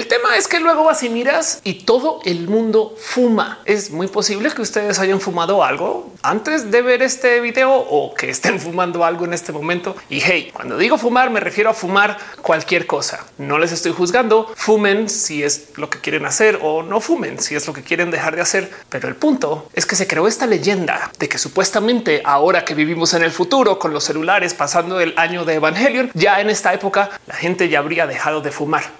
El 0.00 0.08
tema 0.08 0.34
es 0.38 0.48
que 0.48 0.60
luego 0.60 0.84
vas 0.84 1.02
y 1.02 1.10
miras 1.10 1.60
y 1.62 1.84
todo 1.84 2.20
el 2.24 2.48
mundo 2.48 2.94
fuma. 2.98 3.58
Es 3.66 3.90
muy 3.90 4.06
posible 4.06 4.50
que 4.50 4.62
ustedes 4.62 4.98
hayan 4.98 5.20
fumado 5.20 5.62
algo 5.62 6.10
antes 6.22 6.70
de 6.70 6.80
ver 6.80 7.02
este 7.02 7.38
video 7.42 7.74
o 7.74 8.14
que 8.14 8.30
estén 8.30 8.58
fumando 8.60 9.04
algo 9.04 9.26
en 9.26 9.34
este 9.34 9.52
momento. 9.52 9.94
Y 10.08 10.20
hey, 10.20 10.52
cuando 10.54 10.78
digo 10.78 10.96
fumar 10.96 11.28
me 11.28 11.38
refiero 11.38 11.68
a 11.68 11.74
fumar 11.74 12.16
cualquier 12.40 12.86
cosa. 12.86 13.26
No 13.36 13.58
les 13.58 13.72
estoy 13.72 13.92
juzgando. 13.92 14.50
Fumen 14.56 15.10
si 15.10 15.42
es 15.42 15.76
lo 15.76 15.90
que 15.90 16.00
quieren 16.00 16.24
hacer 16.24 16.60
o 16.62 16.82
no 16.82 17.02
fumen 17.02 17.38
si 17.38 17.54
es 17.54 17.66
lo 17.66 17.74
que 17.74 17.82
quieren 17.82 18.10
dejar 18.10 18.34
de 18.34 18.40
hacer. 18.40 18.70
Pero 18.88 19.06
el 19.06 19.16
punto 19.16 19.68
es 19.74 19.84
que 19.84 19.96
se 19.96 20.06
creó 20.06 20.26
esta 20.26 20.46
leyenda 20.46 21.12
de 21.18 21.28
que 21.28 21.36
supuestamente 21.36 22.22
ahora 22.24 22.64
que 22.64 22.72
vivimos 22.72 23.12
en 23.12 23.22
el 23.22 23.32
futuro 23.32 23.78
con 23.78 23.92
los 23.92 24.04
celulares 24.04 24.54
pasando 24.54 24.98
el 24.98 25.12
año 25.18 25.44
de 25.44 25.56
Evangelion, 25.56 26.10
ya 26.14 26.40
en 26.40 26.48
esta 26.48 26.72
época 26.72 27.10
la 27.26 27.34
gente 27.34 27.68
ya 27.68 27.80
habría 27.80 28.06
dejado 28.06 28.40
de 28.40 28.50
fumar. 28.50 28.99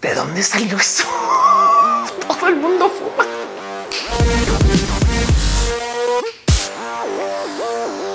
¿De 0.00 0.14
dónde 0.14 0.42
salió 0.42 0.78
eso? 0.78 1.04
Todo 2.26 2.48
el 2.48 2.56
mundo 2.56 2.88
fuma. 2.88 3.26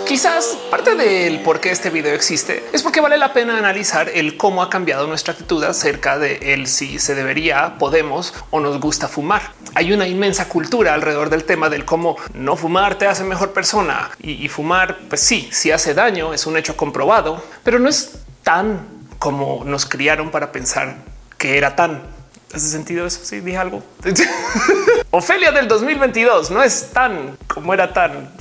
Quizás 0.07 0.57
parte 0.71 0.95
del 0.95 1.41
por 1.41 1.59
qué 1.59 1.69
este 1.69 1.91
video 1.91 2.15
existe 2.15 2.65
es 2.73 2.81
porque 2.81 3.01
vale 3.01 3.19
la 3.19 3.33
pena 3.33 3.57
analizar 3.57 4.09
el 4.09 4.35
cómo 4.35 4.63
ha 4.63 4.69
cambiado 4.69 5.05
nuestra 5.05 5.33
actitud 5.33 5.63
acerca 5.63 6.17
de 6.17 6.53
el 6.53 6.65
si 6.65 6.97
se 6.97 7.13
debería, 7.13 7.77
podemos 7.77 8.33
o 8.49 8.59
nos 8.59 8.79
gusta 8.79 9.07
fumar. 9.07 9.51
Hay 9.75 9.93
una 9.93 10.07
inmensa 10.07 10.49
cultura 10.49 10.95
alrededor 10.95 11.29
del 11.29 11.43
tema 11.43 11.69
del 11.69 11.85
cómo 11.85 12.17
no 12.33 12.55
fumar 12.55 12.95
te 12.95 13.05
hace 13.05 13.23
mejor 13.23 13.53
persona 13.53 14.09
y, 14.19 14.43
y 14.43 14.47
fumar, 14.47 14.97
pues 15.07 15.21
sí, 15.21 15.49
si 15.51 15.69
hace 15.71 15.93
daño, 15.93 16.33
es 16.33 16.47
un 16.47 16.57
hecho 16.57 16.75
comprobado, 16.75 17.43
pero 17.63 17.77
no 17.77 17.89
es 17.89 18.13
tan 18.41 18.87
como 19.19 19.63
nos 19.65 19.85
criaron 19.85 20.31
para 20.31 20.51
pensar 20.51 21.14
que 21.45 21.57
era 21.59 21.75
tan. 21.75 22.01
¿Hace 22.53 22.67
sentido 22.69 23.05
eso? 23.05 23.19
Sí, 23.23 23.39
dije 23.39 23.57
algo. 23.57 23.83
Ofelia 25.11 25.51
del 25.51 25.67
2022 25.67 26.49
no 26.49 26.63
es 26.63 26.89
tan 26.91 27.37
como 27.47 27.71
era 27.73 27.93
tan. 27.93 28.31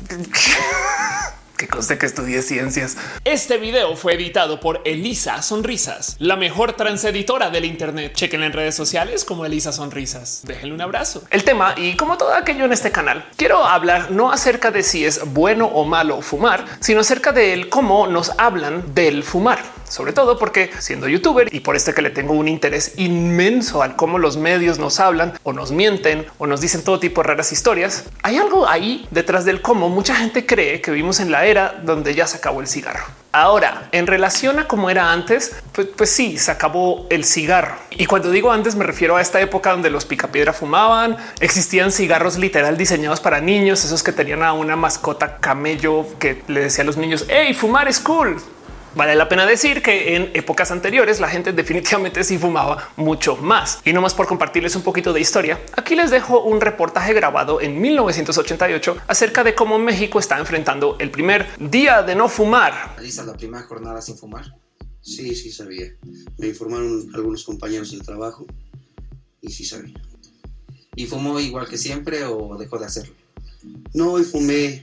que 1.58 1.68
conste 1.68 1.98
que 1.98 2.06
estudié 2.06 2.40
ciencias. 2.40 2.96
Este 3.24 3.58
video 3.58 3.94
fue 3.96 4.14
editado 4.14 4.58
por 4.58 4.80
Elisa 4.86 5.42
Sonrisas, 5.42 6.16
la 6.18 6.36
mejor 6.36 6.72
transeditora 6.72 7.50
del 7.50 7.66
Internet. 7.66 8.14
Chequen 8.14 8.42
en 8.42 8.54
redes 8.54 8.74
sociales 8.74 9.26
como 9.26 9.44
Elisa 9.44 9.72
Sonrisas. 9.72 10.40
Déjenle 10.44 10.74
un 10.74 10.80
abrazo. 10.80 11.24
El 11.30 11.44
tema 11.44 11.74
y 11.76 11.96
como 11.96 12.16
todo 12.16 12.32
aquello 12.32 12.64
en 12.64 12.72
este 12.72 12.90
canal, 12.90 13.28
quiero 13.36 13.64
hablar 13.66 14.12
no 14.12 14.32
acerca 14.32 14.70
de 14.70 14.82
si 14.82 15.04
es 15.04 15.20
bueno 15.32 15.66
o 15.66 15.84
malo 15.84 16.22
fumar, 16.22 16.64
sino 16.80 17.00
acerca 17.00 17.32
del 17.32 17.68
cómo 17.68 18.06
nos 18.06 18.32
hablan 18.38 18.94
del 18.94 19.22
fumar 19.22 19.73
sobre 19.94 20.12
todo 20.12 20.40
porque 20.40 20.72
siendo 20.80 21.06
youtuber 21.06 21.54
y 21.54 21.60
por 21.60 21.76
este 21.76 21.94
que 21.94 22.02
le 22.02 22.10
tengo 22.10 22.32
un 22.32 22.48
interés 22.48 22.94
inmenso 22.96 23.80
al 23.80 23.94
cómo 23.94 24.18
los 24.18 24.36
medios 24.36 24.80
nos 24.80 24.98
hablan 24.98 25.38
o 25.44 25.52
nos 25.52 25.70
mienten 25.70 26.26
o 26.38 26.48
nos 26.48 26.60
dicen 26.60 26.82
todo 26.82 26.98
tipo 26.98 27.22
de 27.22 27.28
raras 27.28 27.52
historias. 27.52 28.02
Hay 28.24 28.36
algo 28.36 28.68
ahí 28.68 29.06
detrás 29.12 29.44
del 29.44 29.62
cómo 29.62 29.88
mucha 29.88 30.16
gente 30.16 30.46
cree 30.46 30.80
que 30.80 30.90
vivimos 30.90 31.20
en 31.20 31.30
la 31.30 31.46
era 31.46 31.80
donde 31.84 32.12
ya 32.12 32.26
se 32.26 32.38
acabó 32.38 32.60
el 32.60 32.66
cigarro. 32.66 33.04
Ahora, 33.30 33.88
en 33.92 34.08
relación 34.08 34.58
a 34.58 34.66
cómo 34.66 34.90
era 34.90 35.12
antes, 35.12 35.56
pues, 35.72 35.88
pues, 35.96 36.10
sí, 36.10 36.38
se 36.38 36.50
acabó 36.50 37.06
el 37.10 37.24
cigarro. 37.24 37.76
Y 37.90 38.06
cuando 38.06 38.30
digo 38.30 38.50
antes 38.50 38.74
me 38.74 38.84
refiero 38.84 39.16
a 39.16 39.20
esta 39.20 39.40
época 39.40 39.70
donde 39.70 39.90
los 39.90 40.04
picapiedra 40.04 40.52
fumaban, 40.52 41.16
existían 41.38 41.92
cigarros 41.92 42.36
literal 42.36 42.76
diseñados 42.76 43.20
para 43.20 43.40
niños, 43.40 43.84
esos 43.84 44.02
que 44.02 44.12
tenían 44.12 44.42
a 44.42 44.54
una 44.54 44.74
mascota 44.74 45.36
camello 45.38 46.06
que 46.18 46.42
le 46.48 46.62
decía 46.62 46.82
a 46.82 46.86
los 46.86 46.96
niños, 46.96 47.26
hey, 47.28 47.54
fumar 47.54 47.86
es 47.86 48.00
cool. 48.00 48.40
Vale 48.94 49.16
la 49.16 49.28
pena 49.28 49.44
decir 49.44 49.82
que 49.82 50.14
en 50.14 50.30
épocas 50.34 50.70
anteriores 50.70 51.18
la 51.18 51.28
gente 51.28 51.52
definitivamente 51.52 52.22
sí 52.22 52.38
fumaba 52.38 52.92
mucho 52.96 53.36
más. 53.36 53.80
Y 53.84 53.92
no 53.92 54.00
más 54.00 54.14
por 54.14 54.26
compartirles 54.26 54.76
un 54.76 54.82
poquito 54.82 55.12
de 55.12 55.20
historia, 55.20 55.60
aquí 55.76 55.96
les 55.96 56.10
dejo 56.10 56.42
un 56.42 56.60
reportaje 56.60 57.12
grabado 57.12 57.60
en 57.60 57.80
1988 57.80 58.96
acerca 59.08 59.42
de 59.42 59.54
cómo 59.54 59.78
México 59.78 60.18
está 60.18 60.38
enfrentando 60.38 60.96
el 61.00 61.10
primer 61.10 61.46
día 61.58 62.02
de 62.02 62.14
no 62.14 62.28
fumar. 62.28 62.94
¿Lista 63.00 63.24
la 63.24 63.34
primera 63.34 63.64
jornada 63.64 64.00
sin 64.00 64.16
fumar? 64.16 64.54
Sí, 65.00 65.34
sí 65.34 65.50
sabía. 65.50 65.92
Me 66.38 66.48
informaron 66.48 67.10
algunos 67.14 67.44
compañeros 67.44 67.90
del 67.90 68.02
trabajo 68.02 68.46
y 69.40 69.50
sí 69.50 69.64
sabía. 69.64 69.94
¿Y 70.94 71.06
fumó 71.06 71.40
igual 71.40 71.68
que 71.68 71.78
siempre 71.78 72.24
o 72.24 72.56
dejó 72.56 72.78
de 72.78 72.86
hacerlo? 72.86 73.14
No, 73.92 74.12
hoy 74.12 74.22
fumé 74.22 74.82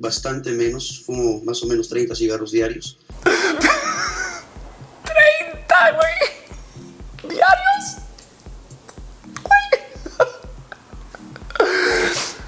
bastante 0.00 0.50
menos, 0.50 1.02
fumo 1.04 1.40
más 1.44 1.62
o 1.62 1.66
menos 1.66 1.88
30 1.88 2.14
cigarros 2.16 2.50
diarios 2.50 2.98
30, 5.04 5.92
güey. 5.92 7.34
Diarios. 7.34 7.96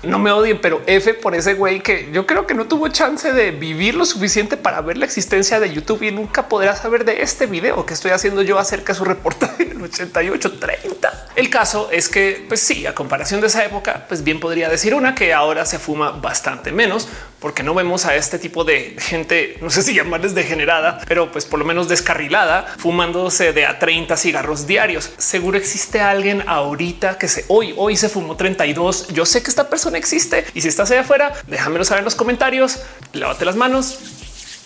No 0.02 0.18
me 0.18 0.32
odien, 0.32 0.60
pero 0.60 0.82
F 0.86 1.14
por 1.14 1.32
ese 1.36 1.54
güey 1.54 1.80
que 1.80 2.10
yo 2.12 2.26
creo 2.26 2.44
que 2.44 2.54
no 2.54 2.66
tuvo 2.66 2.88
chance 2.88 3.32
de 3.32 3.52
vivir 3.52 3.94
lo 3.94 4.04
suficiente 4.04 4.56
para 4.56 4.80
ver 4.80 4.98
la 4.98 5.04
existencia 5.04 5.60
de 5.60 5.72
YouTube 5.72 6.02
y 6.02 6.10
nunca 6.10 6.48
podrá 6.48 6.74
saber 6.74 7.04
de 7.04 7.22
este 7.22 7.46
video 7.46 7.86
que 7.86 7.94
estoy 7.94 8.10
haciendo 8.10 8.42
yo 8.42 8.58
acerca 8.58 8.94
de 8.94 8.98
su 8.98 9.04
reportaje 9.04 9.62
en 9.62 9.70
el 9.70 9.82
88 9.82 10.58
30. 10.58 11.28
El 11.36 11.50
caso 11.50 11.88
es 11.92 12.08
que, 12.08 12.44
pues 12.48 12.58
sí, 12.60 12.84
a 12.84 12.96
comparación 12.96 13.40
de 13.40 13.46
esa 13.46 13.64
época, 13.64 14.06
pues 14.08 14.24
bien 14.24 14.40
podría 14.40 14.68
decir 14.68 14.92
una 14.92 15.14
que 15.14 15.32
ahora 15.32 15.64
se 15.66 15.78
fuma 15.78 16.10
bastante 16.10 16.72
menos, 16.72 17.06
porque 17.42 17.64
no 17.64 17.74
vemos 17.74 18.06
a 18.06 18.14
este 18.14 18.38
tipo 18.38 18.62
de 18.62 18.96
gente, 18.98 19.58
no 19.60 19.68
sé 19.68 19.82
si 19.82 19.92
llamarles 19.92 20.32
degenerada, 20.32 21.00
pero 21.08 21.32
pues 21.32 21.44
por 21.44 21.58
lo 21.58 21.64
menos 21.64 21.88
descarrilada, 21.88 22.72
fumándose 22.78 23.52
de 23.52 23.66
a 23.66 23.80
30 23.80 24.16
cigarros 24.16 24.68
diarios. 24.68 25.10
Seguro 25.18 25.58
existe 25.58 26.00
alguien 26.00 26.44
ahorita 26.46 27.18
que 27.18 27.26
se 27.26 27.44
hoy, 27.48 27.74
hoy 27.76 27.96
se 27.96 28.08
fumó 28.08 28.36
32. 28.36 29.08
Yo 29.08 29.26
sé 29.26 29.42
que 29.42 29.50
esta 29.50 29.68
persona 29.68 29.98
existe 29.98 30.44
y 30.54 30.60
si 30.60 30.68
estás 30.68 30.92
allá 30.92 31.00
afuera, 31.00 31.32
déjamelo 31.48 31.84
saber 31.84 32.00
en 32.00 32.04
los 32.04 32.14
comentarios. 32.14 32.78
Lávate 33.12 33.44
las 33.44 33.56
manos 33.56 33.98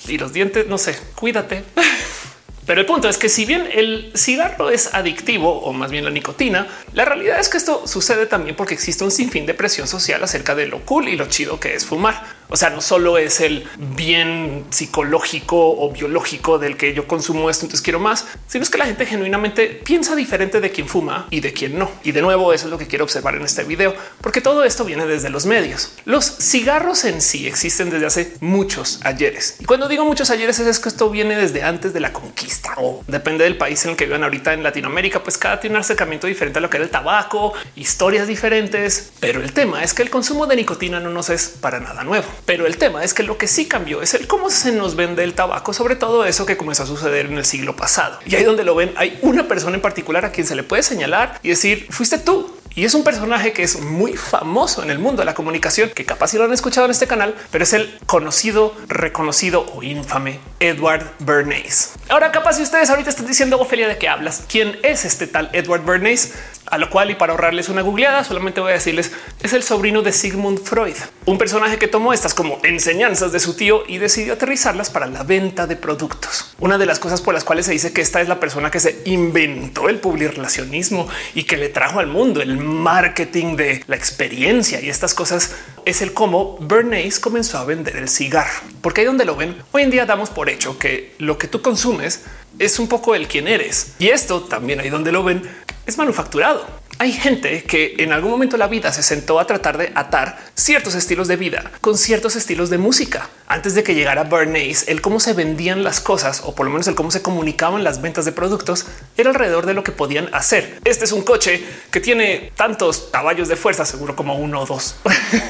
y 0.06 0.18
los 0.18 0.34
dientes. 0.34 0.66
No 0.66 0.76
sé, 0.76 0.98
cuídate. 1.14 1.64
Pero 2.66 2.80
el 2.80 2.86
punto 2.86 3.08
es 3.08 3.16
que 3.16 3.28
si 3.28 3.46
bien 3.46 3.68
el 3.72 4.12
cigarro 4.16 4.70
es 4.70 4.92
adictivo 4.92 5.60
o 5.60 5.72
más 5.72 5.90
bien 5.90 6.04
la 6.04 6.10
nicotina, 6.10 6.66
la 6.92 7.04
realidad 7.04 7.38
es 7.38 7.48
que 7.48 7.56
esto 7.56 7.86
sucede 7.86 8.26
también 8.26 8.56
porque 8.56 8.74
existe 8.74 9.04
un 9.04 9.12
sinfín 9.12 9.46
de 9.46 9.54
presión 9.54 9.86
social 9.86 10.22
acerca 10.22 10.54
de 10.56 10.66
lo 10.66 10.84
cool 10.84 11.08
y 11.08 11.16
lo 11.16 11.26
chido 11.26 11.60
que 11.60 11.74
es 11.74 11.86
fumar. 11.86 12.35
O 12.48 12.56
sea, 12.56 12.70
no 12.70 12.80
solo 12.80 13.18
es 13.18 13.40
el 13.40 13.66
bien 13.76 14.64
psicológico 14.70 15.56
o 15.56 15.90
biológico 15.90 16.58
del 16.58 16.76
que 16.76 16.94
yo 16.94 17.06
consumo 17.06 17.50
esto, 17.50 17.66
entonces 17.66 17.82
quiero 17.82 17.98
más, 17.98 18.26
sino 18.46 18.62
es 18.62 18.70
que 18.70 18.78
la 18.78 18.86
gente 18.86 19.06
genuinamente 19.06 19.66
piensa 19.84 20.14
diferente 20.14 20.60
de 20.60 20.70
quien 20.70 20.88
fuma 20.88 21.26
y 21.30 21.40
de 21.40 21.52
quien 21.52 21.78
no. 21.78 21.90
Y 22.04 22.12
de 22.12 22.22
nuevo, 22.22 22.52
eso 22.52 22.66
es 22.66 22.70
lo 22.70 22.78
que 22.78 22.86
quiero 22.86 23.04
observar 23.04 23.36
en 23.36 23.42
este 23.42 23.64
video, 23.64 23.94
porque 24.20 24.40
todo 24.40 24.64
esto 24.64 24.84
viene 24.84 25.06
desde 25.06 25.30
los 25.30 25.46
medios. 25.46 25.92
Los 26.04 26.24
cigarros 26.38 27.04
en 27.04 27.20
sí 27.20 27.46
existen 27.46 27.90
desde 27.90 28.06
hace 28.06 28.34
muchos 28.40 29.00
ayeres. 29.02 29.56
Y 29.60 29.64
cuando 29.64 29.88
digo 29.88 30.04
muchos 30.04 30.30
ayeres 30.30 30.58
es 30.58 30.78
que 30.78 30.88
esto 30.88 31.10
viene 31.10 31.36
desde 31.36 31.62
antes 31.62 31.92
de 31.92 32.00
la 32.00 32.12
conquista 32.12 32.74
o 32.78 33.02
depende 33.06 33.44
del 33.44 33.56
país 33.56 33.84
en 33.84 33.92
el 33.92 33.96
que 33.96 34.06
vivan 34.06 34.22
ahorita 34.22 34.54
en 34.54 34.62
Latinoamérica, 34.62 35.22
pues 35.22 35.38
cada 35.38 35.60
tiene 35.60 35.76
un 35.76 35.80
acercamiento 35.80 36.26
diferente 36.26 36.58
a 36.58 36.62
lo 36.62 36.70
que 36.70 36.76
era 36.76 36.84
el 36.84 36.90
tabaco, 36.90 37.52
historias 37.74 38.28
diferentes. 38.28 39.12
Pero 39.20 39.42
el 39.42 39.52
tema 39.52 39.82
es 39.82 39.94
que 39.94 40.02
el 40.02 40.10
consumo 40.10 40.46
de 40.46 40.56
nicotina 40.56 41.00
no 41.00 41.10
nos 41.10 41.30
es 41.30 41.48
para 41.48 41.80
nada 41.80 42.04
nuevo. 42.04 42.26
Pero 42.44 42.66
el 42.66 42.76
tema 42.76 43.02
es 43.04 43.14
que 43.14 43.22
lo 43.22 43.38
que 43.38 43.48
sí 43.48 43.66
cambió 43.66 44.02
es 44.02 44.14
el 44.14 44.26
cómo 44.26 44.50
se 44.50 44.72
nos 44.72 44.96
vende 44.96 45.24
el 45.24 45.34
tabaco, 45.34 45.72
sobre 45.72 45.96
todo 45.96 46.24
eso 46.24 46.46
que 46.46 46.56
comenzó 46.56 46.84
a 46.84 46.86
suceder 46.86 47.26
en 47.26 47.38
el 47.38 47.44
siglo 47.44 47.76
pasado. 47.76 48.18
Y 48.26 48.36
ahí 48.36 48.44
donde 48.44 48.64
lo 48.64 48.74
ven, 48.74 48.92
hay 48.96 49.18
una 49.22 49.48
persona 49.48 49.76
en 49.76 49.82
particular 49.82 50.24
a 50.24 50.32
quien 50.32 50.46
se 50.46 50.54
le 50.54 50.62
puede 50.62 50.82
señalar 50.82 51.40
y 51.42 51.50
decir, 51.50 51.86
fuiste 51.90 52.18
tú. 52.18 52.56
Y 52.76 52.84
es 52.84 52.92
un 52.92 53.04
personaje 53.04 53.54
que 53.54 53.62
es 53.62 53.80
muy 53.80 54.18
famoso 54.18 54.82
en 54.82 54.90
el 54.90 54.98
mundo 54.98 55.22
de 55.22 55.24
la 55.24 55.32
comunicación, 55.32 55.88
que 55.88 56.04
capaz 56.04 56.28
si 56.28 56.36
lo 56.36 56.44
han 56.44 56.52
escuchado 56.52 56.84
en 56.84 56.90
este 56.90 57.06
canal, 57.06 57.34
pero 57.50 57.64
es 57.64 57.72
el 57.72 57.98
conocido, 58.04 58.74
reconocido 58.86 59.64
o 59.74 59.82
infame 59.82 60.40
Edward 60.60 61.10
Bernays. 61.20 61.94
Ahora, 62.10 62.30
capaz 62.32 62.56
si 62.56 62.62
ustedes 62.62 62.90
ahorita 62.90 63.08
están 63.08 63.26
diciendo, 63.26 63.58
Ofelia, 63.58 63.88
¿de 63.88 63.96
qué 63.96 64.10
hablas? 64.10 64.44
¿Quién 64.46 64.78
es 64.82 65.06
este 65.06 65.26
tal 65.26 65.48
Edward 65.54 65.86
Bernays? 65.86 66.34
A 66.66 66.78
lo 66.78 66.90
cual, 66.90 67.10
y 67.10 67.14
para 67.14 67.32
ahorrarles 67.32 67.68
una 67.68 67.82
googleada, 67.82 68.24
solamente 68.24 68.60
voy 68.60 68.72
a 68.72 68.74
decirles, 68.74 69.12
es 69.42 69.52
el 69.52 69.62
sobrino 69.62 70.02
de 70.02 70.12
Sigmund 70.12 70.60
Freud, 70.62 70.96
un 71.24 71.38
personaje 71.38 71.78
que 71.78 71.86
tomó 71.86 72.12
estas 72.12 72.34
como 72.34 72.58
enseñanzas 72.64 73.30
de 73.30 73.38
su 73.38 73.54
tío 73.54 73.84
y 73.86 73.98
decidió 73.98 74.32
aterrizarlas 74.32 74.90
para 74.90 75.06
la 75.06 75.22
venta 75.22 75.66
de 75.66 75.76
productos. 75.76 76.54
Una 76.58 76.76
de 76.76 76.86
las 76.86 76.98
cosas 76.98 77.20
por 77.22 77.34
las 77.34 77.44
cuales 77.44 77.66
se 77.66 77.72
dice 77.72 77.92
que 77.92 78.00
esta 78.00 78.20
es 78.20 78.28
la 78.28 78.40
persona 78.40 78.70
que 78.70 78.80
se 78.80 79.02
inventó 79.04 79.88
el 79.88 80.00
publirelacionismo 80.00 81.08
y 81.34 81.44
que 81.44 81.56
le 81.56 81.68
trajo 81.68 82.00
al 82.00 82.08
mundo 82.08 82.42
el 82.42 82.58
marketing 82.58 83.56
de 83.56 83.84
la 83.86 83.96
experiencia 83.96 84.80
y 84.80 84.88
estas 84.88 85.14
cosas 85.14 85.54
es 85.84 86.02
el 86.02 86.12
cómo 86.12 86.58
Bernays 86.60 87.20
comenzó 87.20 87.58
a 87.58 87.64
vender 87.64 87.96
el 87.96 88.08
cigarro. 88.08 88.60
Porque 88.80 89.02
ahí 89.02 89.06
donde 89.06 89.24
lo 89.24 89.36
ven, 89.36 89.56
hoy 89.70 89.82
en 89.82 89.90
día 89.90 90.04
damos 90.04 90.30
por 90.30 90.50
hecho 90.50 90.78
que 90.78 91.14
lo 91.18 91.38
que 91.38 91.46
tú 91.46 91.62
consumes 91.62 92.22
es 92.58 92.78
un 92.78 92.88
poco 92.88 93.14
el 93.14 93.28
quién 93.28 93.48
eres. 93.48 93.92
Y 93.98 94.08
esto 94.08 94.42
también 94.42 94.80
ahí 94.80 94.88
donde 94.88 95.12
lo 95.12 95.22
ven 95.22 95.48
es 95.86 95.96
manufacturado. 95.96 96.66
Hay 96.98 97.12
gente 97.12 97.62
que 97.64 97.96
en 97.98 98.12
algún 98.12 98.30
momento 98.30 98.56
de 98.56 98.58
la 98.58 98.68
vida 98.68 98.90
se 98.90 99.02
sentó 99.02 99.38
a 99.38 99.46
tratar 99.46 99.76
de 99.76 99.92
atar 99.94 100.38
ciertos 100.54 100.94
estilos 100.94 101.28
de 101.28 101.36
vida 101.36 101.70
con 101.82 101.98
ciertos 101.98 102.36
estilos 102.36 102.70
de 102.70 102.78
música. 102.78 103.28
Antes 103.46 103.74
de 103.74 103.84
que 103.84 103.94
llegara 103.94 104.24
Bernays, 104.24 104.88
el 104.88 105.02
cómo 105.02 105.20
se 105.20 105.34
vendían 105.34 105.84
las 105.84 106.00
cosas 106.00 106.40
o 106.42 106.54
por 106.54 106.64
lo 106.64 106.72
menos 106.72 106.86
el 106.88 106.94
cómo 106.94 107.10
se 107.10 107.20
comunicaban 107.20 107.84
las 107.84 108.00
ventas 108.00 108.24
de 108.24 108.32
productos 108.32 108.86
era 109.18 109.28
alrededor 109.28 109.66
de 109.66 109.74
lo 109.74 109.84
que 109.84 109.92
podían 109.92 110.34
hacer. 110.34 110.80
Este 110.84 111.04
es 111.04 111.12
un 111.12 111.22
coche 111.22 111.62
que 111.90 112.00
tiene 112.00 112.50
tantos 112.56 113.10
caballos 113.12 113.48
de 113.48 113.56
fuerza, 113.56 113.84
seguro 113.84 114.16
como 114.16 114.34
uno 114.36 114.62
o 114.62 114.66
dos, 114.66 114.96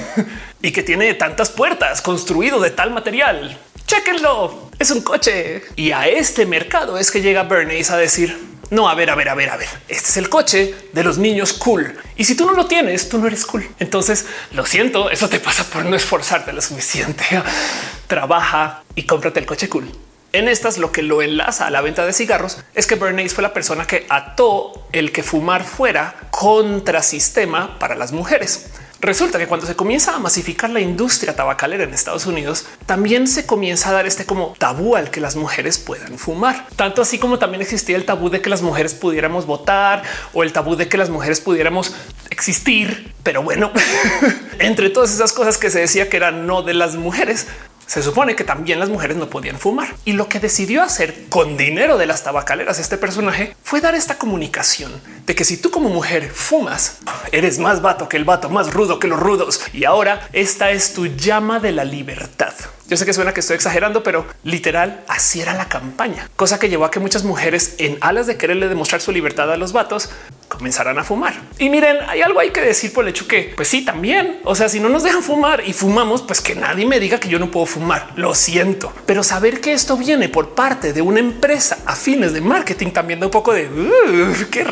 y 0.62 0.72
que 0.72 0.82
tiene 0.82 1.14
tantas 1.14 1.50
puertas 1.50 2.02
construido 2.02 2.58
de 2.60 2.70
tal 2.70 2.90
material. 2.90 3.56
Chequenlo, 3.86 4.72
es 4.80 4.90
un 4.90 5.00
coche. 5.00 5.62
Y 5.76 5.92
a 5.92 6.08
este 6.08 6.44
mercado 6.44 6.98
es 6.98 7.12
que 7.12 7.22
llega 7.22 7.44
Bernays 7.44 7.92
a 7.92 7.96
decir, 7.96 8.36
no, 8.70 8.88
a 8.88 8.94
ver, 8.94 9.10
a 9.10 9.14
ver, 9.14 9.28
a 9.28 9.34
ver, 9.34 9.50
a 9.50 9.56
ver. 9.56 9.68
Este 9.88 10.08
es 10.08 10.16
el 10.16 10.28
coche 10.28 10.74
de 10.92 11.04
los 11.04 11.18
niños 11.18 11.52
cool. 11.52 11.96
Y 12.16 12.24
si 12.24 12.34
tú 12.34 12.46
no 12.46 12.52
lo 12.52 12.66
tienes, 12.66 13.08
tú 13.08 13.18
no 13.18 13.26
eres 13.26 13.46
cool. 13.46 13.68
Entonces, 13.78 14.26
lo 14.52 14.66
siento, 14.66 15.10
eso 15.10 15.28
te 15.28 15.38
pasa 15.38 15.64
por 15.64 15.84
no 15.84 15.94
esforzarte 15.94 16.52
lo 16.52 16.60
suficiente. 16.60 17.24
Trabaja 18.06 18.82
y 18.94 19.04
cómprate 19.04 19.40
el 19.40 19.46
coche 19.46 19.68
cool. 19.68 19.90
En 20.32 20.48
estas 20.48 20.78
lo 20.78 20.92
que 20.92 21.02
lo 21.02 21.22
enlaza 21.22 21.66
a 21.66 21.70
la 21.70 21.80
venta 21.80 22.04
de 22.04 22.12
cigarros 22.12 22.58
es 22.74 22.86
que 22.86 22.96
Bernays 22.96 23.32
fue 23.32 23.42
la 23.42 23.54
persona 23.54 23.86
que 23.86 24.06
ató 24.08 24.86
el 24.92 25.12
que 25.12 25.22
fumar 25.22 25.64
fuera 25.64 26.14
contrasistema 26.30 27.78
para 27.78 27.94
las 27.94 28.12
mujeres. 28.12 28.66
Resulta 29.06 29.38
que 29.38 29.46
cuando 29.46 29.66
se 29.66 29.76
comienza 29.76 30.16
a 30.16 30.18
masificar 30.18 30.68
la 30.68 30.80
industria 30.80 31.36
tabacalera 31.36 31.84
en 31.84 31.94
Estados 31.94 32.26
Unidos, 32.26 32.66
también 32.86 33.28
se 33.28 33.46
comienza 33.46 33.90
a 33.90 33.92
dar 33.92 34.04
este 34.04 34.26
como 34.26 34.56
tabú 34.58 34.96
al 34.96 35.12
que 35.12 35.20
las 35.20 35.36
mujeres 35.36 35.78
puedan 35.78 36.18
fumar. 36.18 36.66
Tanto 36.74 37.02
así 37.02 37.16
como 37.16 37.38
también 37.38 37.62
existía 37.62 37.94
el 37.94 38.04
tabú 38.04 38.30
de 38.30 38.40
que 38.40 38.50
las 38.50 38.62
mujeres 38.62 38.94
pudiéramos 38.94 39.46
votar 39.46 40.02
o 40.34 40.42
el 40.42 40.52
tabú 40.52 40.74
de 40.74 40.88
que 40.88 40.96
las 40.96 41.08
mujeres 41.08 41.40
pudiéramos 41.40 41.94
existir. 42.30 43.14
Pero 43.22 43.44
bueno, 43.44 43.70
entre 44.58 44.90
todas 44.90 45.14
esas 45.14 45.32
cosas 45.32 45.56
que 45.56 45.70
se 45.70 45.78
decía 45.78 46.08
que 46.10 46.16
eran 46.16 46.48
no 46.48 46.62
de 46.62 46.74
las 46.74 46.96
mujeres, 46.96 47.46
se 47.86 48.02
supone 48.02 48.36
que 48.36 48.44
también 48.44 48.80
las 48.80 48.88
mujeres 48.88 49.16
no 49.16 49.30
podían 49.30 49.58
fumar 49.58 49.94
y 50.04 50.12
lo 50.12 50.28
que 50.28 50.40
decidió 50.40 50.82
hacer 50.82 51.26
con 51.28 51.56
dinero 51.56 51.98
de 51.98 52.06
las 52.06 52.24
tabacaleras 52.24 52.78
este 52.78 52.98
personaje 52.98 53.56
fue 53.62 53.80
dar 53.80 53.94
esta 53.94 54.18
comunicación 54.18 54.92
de 55.24 55.34
que 55.34 55.44
si 55.44 55.56
tú 55.56 55.70
como 55.70 55.88
mujer 55.88 56.30
fumas, 56.30 56.98
eres 57.32 57.58
más 57.58 57.82
vato 57.82 58.08
que 58.08 58.16
el 58.16 58.24
vato, 58.24 58.48
más 58.48 58.72
rudo 58.72 58.98
que 58.98 59.08
los 59.08 59.20
rudos 59.20 59.60
y 59.72 59.84
ahora 59.84 60.28
esta 60.32 60.70
es 60.70 60.92
tu 60.92 61.06
llama 61.06 61.60
de 61.60 61.72
la 61.72 61.84
libertad. 61.84 62.54
Yo 62.88 62.96
sé 62.96 63.04
que 63.04 63.12
suena 63.12 63.34
que 63.34 63.40
estoy 63.40 63.56
exagerando, 63.56 64.02
pero 64.02 64.26
literal 64.44 65.04
así 65.08 65.40
era 65.40 65.54
la 65.54 65.68
campaña, 65.68 66.30
cosa 66.36 66.58
que 66.58 66.68
llevó 66.68 66.84
a 66.84 66.90
que 66.90 67.00
muchas 67.00 67.24
mujeres 67.24 67.74
en 67.78 67.98
alas 68.00 68.26
de 68.26 68.36
quererle 68.36 68.68
demostrar 68.68 69.00
su 69.00 69.10
libertad 69.10 69.52
a 69.52 69.56
los 69.56 69.72
vatos 69.72 70.10
comenzarán 70.48 70.98
a 70.98 71.04
fumar. 71.04 71.34
Y 71.58 71.68
miren, 71.68 71.96
hay 72.08 72.22
algo 72.22 72.38
hay 72.38 72.50
que 72.50 72.60
decir 72.60 72.92
por 72.92 73.04
el 73.04 73.10
hecho 73.10 73.26
que, 73.26 73.52
pues 73.56 73.66
sí, 73.68 73.84
también. 73.84 74.40
O 74.44 74.54
sea, 74.54 74.68
si 74.68 74.78
no 74.78 74.88
nos 74.88 75.02
dejan 75.02 75.22
fumar 75.22 75.62
y 75.66 75.72
fumamos, 75.72 76.22
pues 76.22 76.40
que 76.40 76.54
nadie 76.54 76.86
me 76.86 77.00
diga 77.00 77.18
que 77.18 77.28
yo 77.28 77.38
no 77.38 77.50
puedo 77.50 77.66
fumar. 77.66 78.12
Lo 78.16 78.34
siento, 78.34 78.92
pero 79.04 79.24
saber 79.24 79.60
que 79.60 79.72
esto 79.72 79.96
viene 79.96 80.28
por 80.28 80.54
parte 80.54 80.92
de 80.92 81.02
una 81.02 81.20
empresa 81.20 81.78
a 81.86 81.96
fines 81.96 82.32
de 82.32 82.40
marketing 82.40 82.90
también 82.90 83.20
da 83.20 83.26
un 83.26 83.32
poco 83.32 83.52
de 83.52 83.68
qué 84.50 84.64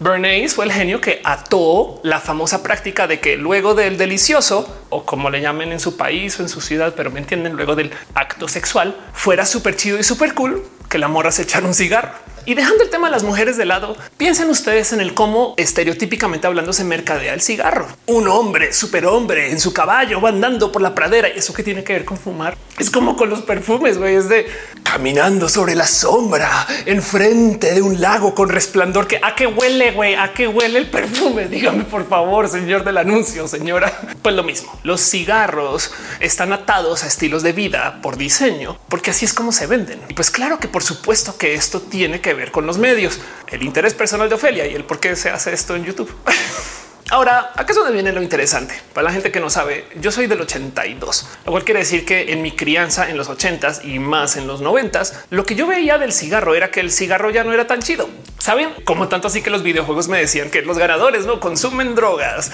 Bernays 0.00 0.54
fue 0.54 0.64
el 0.64 0.72
genio 0.72 1.00
que 1.00 1.20
ató 1.24 2.00
la 2.04 2.20
famosa 2.20 2.62
práctica 2.62 3.08
de 3.08 3.18
que 3.18 3.36
luego 3.36 3.74
del 3.74 3.98
delicioso 3.98 4.82
o 4.90 5.04
como 5.04 5.28
le 5.28 5.40
llamen 5.40 5.72
en 5.72 5.80
su 5.80 5.96
país 5.96 6.38
o 6.38 6.42
en 6.42 6.48
su 6.48 6.60
ciudad, 6.60 6.94
pero 6.96 7.10
me 7.10 7.18
entienden, 7.18 7.54
luego 7.54 7.74
del 7.74 7.90
acto 8.14 8.46
sexual 8.46 8.96
fuera 9.12 9.44
súper 9.44 9.74
chido 9.76 9.98
y 9.98 10.04
súper 10.04 10.34
cool 10.34 10.64
que 10.88 10.98
la 10.98 11.08
morra 11.08 11.32
se 11.32 11.42
echara 11.42 11.66
un 11.66 11.74
cigarro. 11.74 12.12
Y 12.48 12.54
dejando 12.54 12.82
el 12.82 12.88
tema 12.88 13.08
de 13.08 13.12
las 13.12 13.24
mujeres 13.24 13.58
de 13.58 13.66
lado, 13.66 13.94
piensen 14.16 14.48
ustedes 14.48 14.94
en 14.94 15.02
el 15.02 15.12
cómo 15.12 15.52
estereotípicamente 15.58 16.46
hablando 16.46 16.72
se 16.72 16.82
mercadea 16.82 17.34
el 17.34 17.42
cigarro. 17.42 17.86
Un 18.06 18.26
hombre, 18.26 18.72
superhombre 18.72 19.50
en 19.50 19.60
su 19.60 19.74
caballo 19.74 20.18
va 20.22 20.30
andando 20.30 20.72
por 20.72 20.80
la 20.80 20.94
pradera. 20.94 21.28
¿Y 21.28 21.40
eso 21.40 21.52
que 21.52 21.62
tiene 21.62 21.84
que 21.84 21.92
ver 21.92 22.06
con 22.06 22.16
fumar? 22.16 22.56
Es 22.78 22.90
como 22.90 23.18
con 23.18 23.28
los 23.28 23.42
perfumes, 23.42 23.98
güey. 23.98 24.14
Es 24.14 24.30
de 24.30 24.46
caminando 24.82 25.50
sobre 25.50 25.74
la 25.74 25.86
sombra 25.86 26.66
enfrente 26.86 27.74
de 27.74 27.82
un 27.82 28.00
lago 28.00 28.34
con 28.34 28.48
resplandor. 28.48 29.06
Que 29.06 29.20
a 29.22 29.34
qué 29.34 29.46
huele, 29.46 29.90
güey? 29.90 30.14
¿A 30.14 30.32
qué 30.32 30.48
huele 30.48 30.78
el 30.78 30.88
perfume? 30.88 31.48
Dígame, 31.50 31.84
por 31.84 32.08
favor, 32.08 32.48
señor 32.48 32.82
del 32.82 32.96
anuncio, 32.96 33.46
señora. 33.46 33.92
Pues 34.22 34.34
lo 34.34 34.42
mismo. 34.42 34.72
Los 34.84 35.02
cigarros 35.02 35.92
están 36.20 36.54
atados 36.54 37.04
a 37.04 37.08
estilos 37.08 37.42
de 37.42 37.52
vida 37.52 38.00
por 38.00 38.16
diseño, 38.16 38.78
porque 38.88 39.10
así 39.10 39.26
es 39.26 39.34
como 39.34 39.52
se 39.52 39.66
venden. 39.66 40.00
Pues 40.16 40.30
claro 40.30 40.58
que 40.58 40.68
por 40.68 40.82
supuesto 40.82 41.36
que 41.36 41.52
esto 41.52 41.82
tiene 41.82 42.22
que 42.22 42.32
ver 42.32 42.37
con 42.46 42.66
los 42.66 42.78
medios, 42.78 43.20
el 43.48 43.62
interés 43.62 43.94
personal 43.94 44.28
de 44.28 44.36
Ofelia 44.36 44.66
y 44.66 44.74
el 44.74 44.84
por 44.84 45.00
qué 45.00 45.16
se 45.16 45.30
hace 45.30 45.52
esto 45.52 45.74
en 45.76 45.84
YouTube. 45.84 46.12
Ahora, 47.10 47.52
acá 47.54 47.68
es 47.70 47.76
donde 47.76 47.92
viene 47.92 48.12
lo 48.12 48.20
interesante. 48.20 48.74
Para 48.92 49.06
la 49.06 49.12
gente 49.12 49.32
que 49.32 49.40
no 49.40 49.48
sabe, 49.48 49.86
yo 49.98 50.12
soy 50.12 50.26
del 50.26 50.42
82, 50.42 51.26
lo 51.46 51.52
cual 51.52 51.64
quiere 51.64 51.80
decir 51.80 52.04
que 52.04 52.32
en 52.32 52.42
mi 52.42 52.52
crianza 52.52 53.08
en 53.08 53.16
los 53.16 53.30
80s 53.30 53.82
y 53.82 53.98
más 53.98 54.36
en 54.36 54.46
los 54.46 54.62
90s, 54.62 55.14
lo 55.30 55.44
que 55.44 55.54
yo 55.54 55.66
veía 55.66 55.96
del 55.96 56.12
cigarro 56.12 56.54
era 56.54 56.70
que 56.70 56.80
el 56.80 56.92
cigarro 56.92 57.30
ya 57.30 57.44
no 57.44 57.54
era 57.54 57.66
tan 57.66 57.80
chido. 57.80 58.10
Saben 58.38 58.68
como 58.84 59.08
tanto 59.08 59.28
así 59.28 59.40
que 59.40 59.48
los 59.48 59.62
videojuegos 59.62 60.08
me 60.08 60.18
decían 60.18 60.50
que 60.50 60.60
los 60.60 60.76
ganadores 60.76 61.24
no 61.24 61.40
consumen 61.40 61.94
drogas 61.94 62.52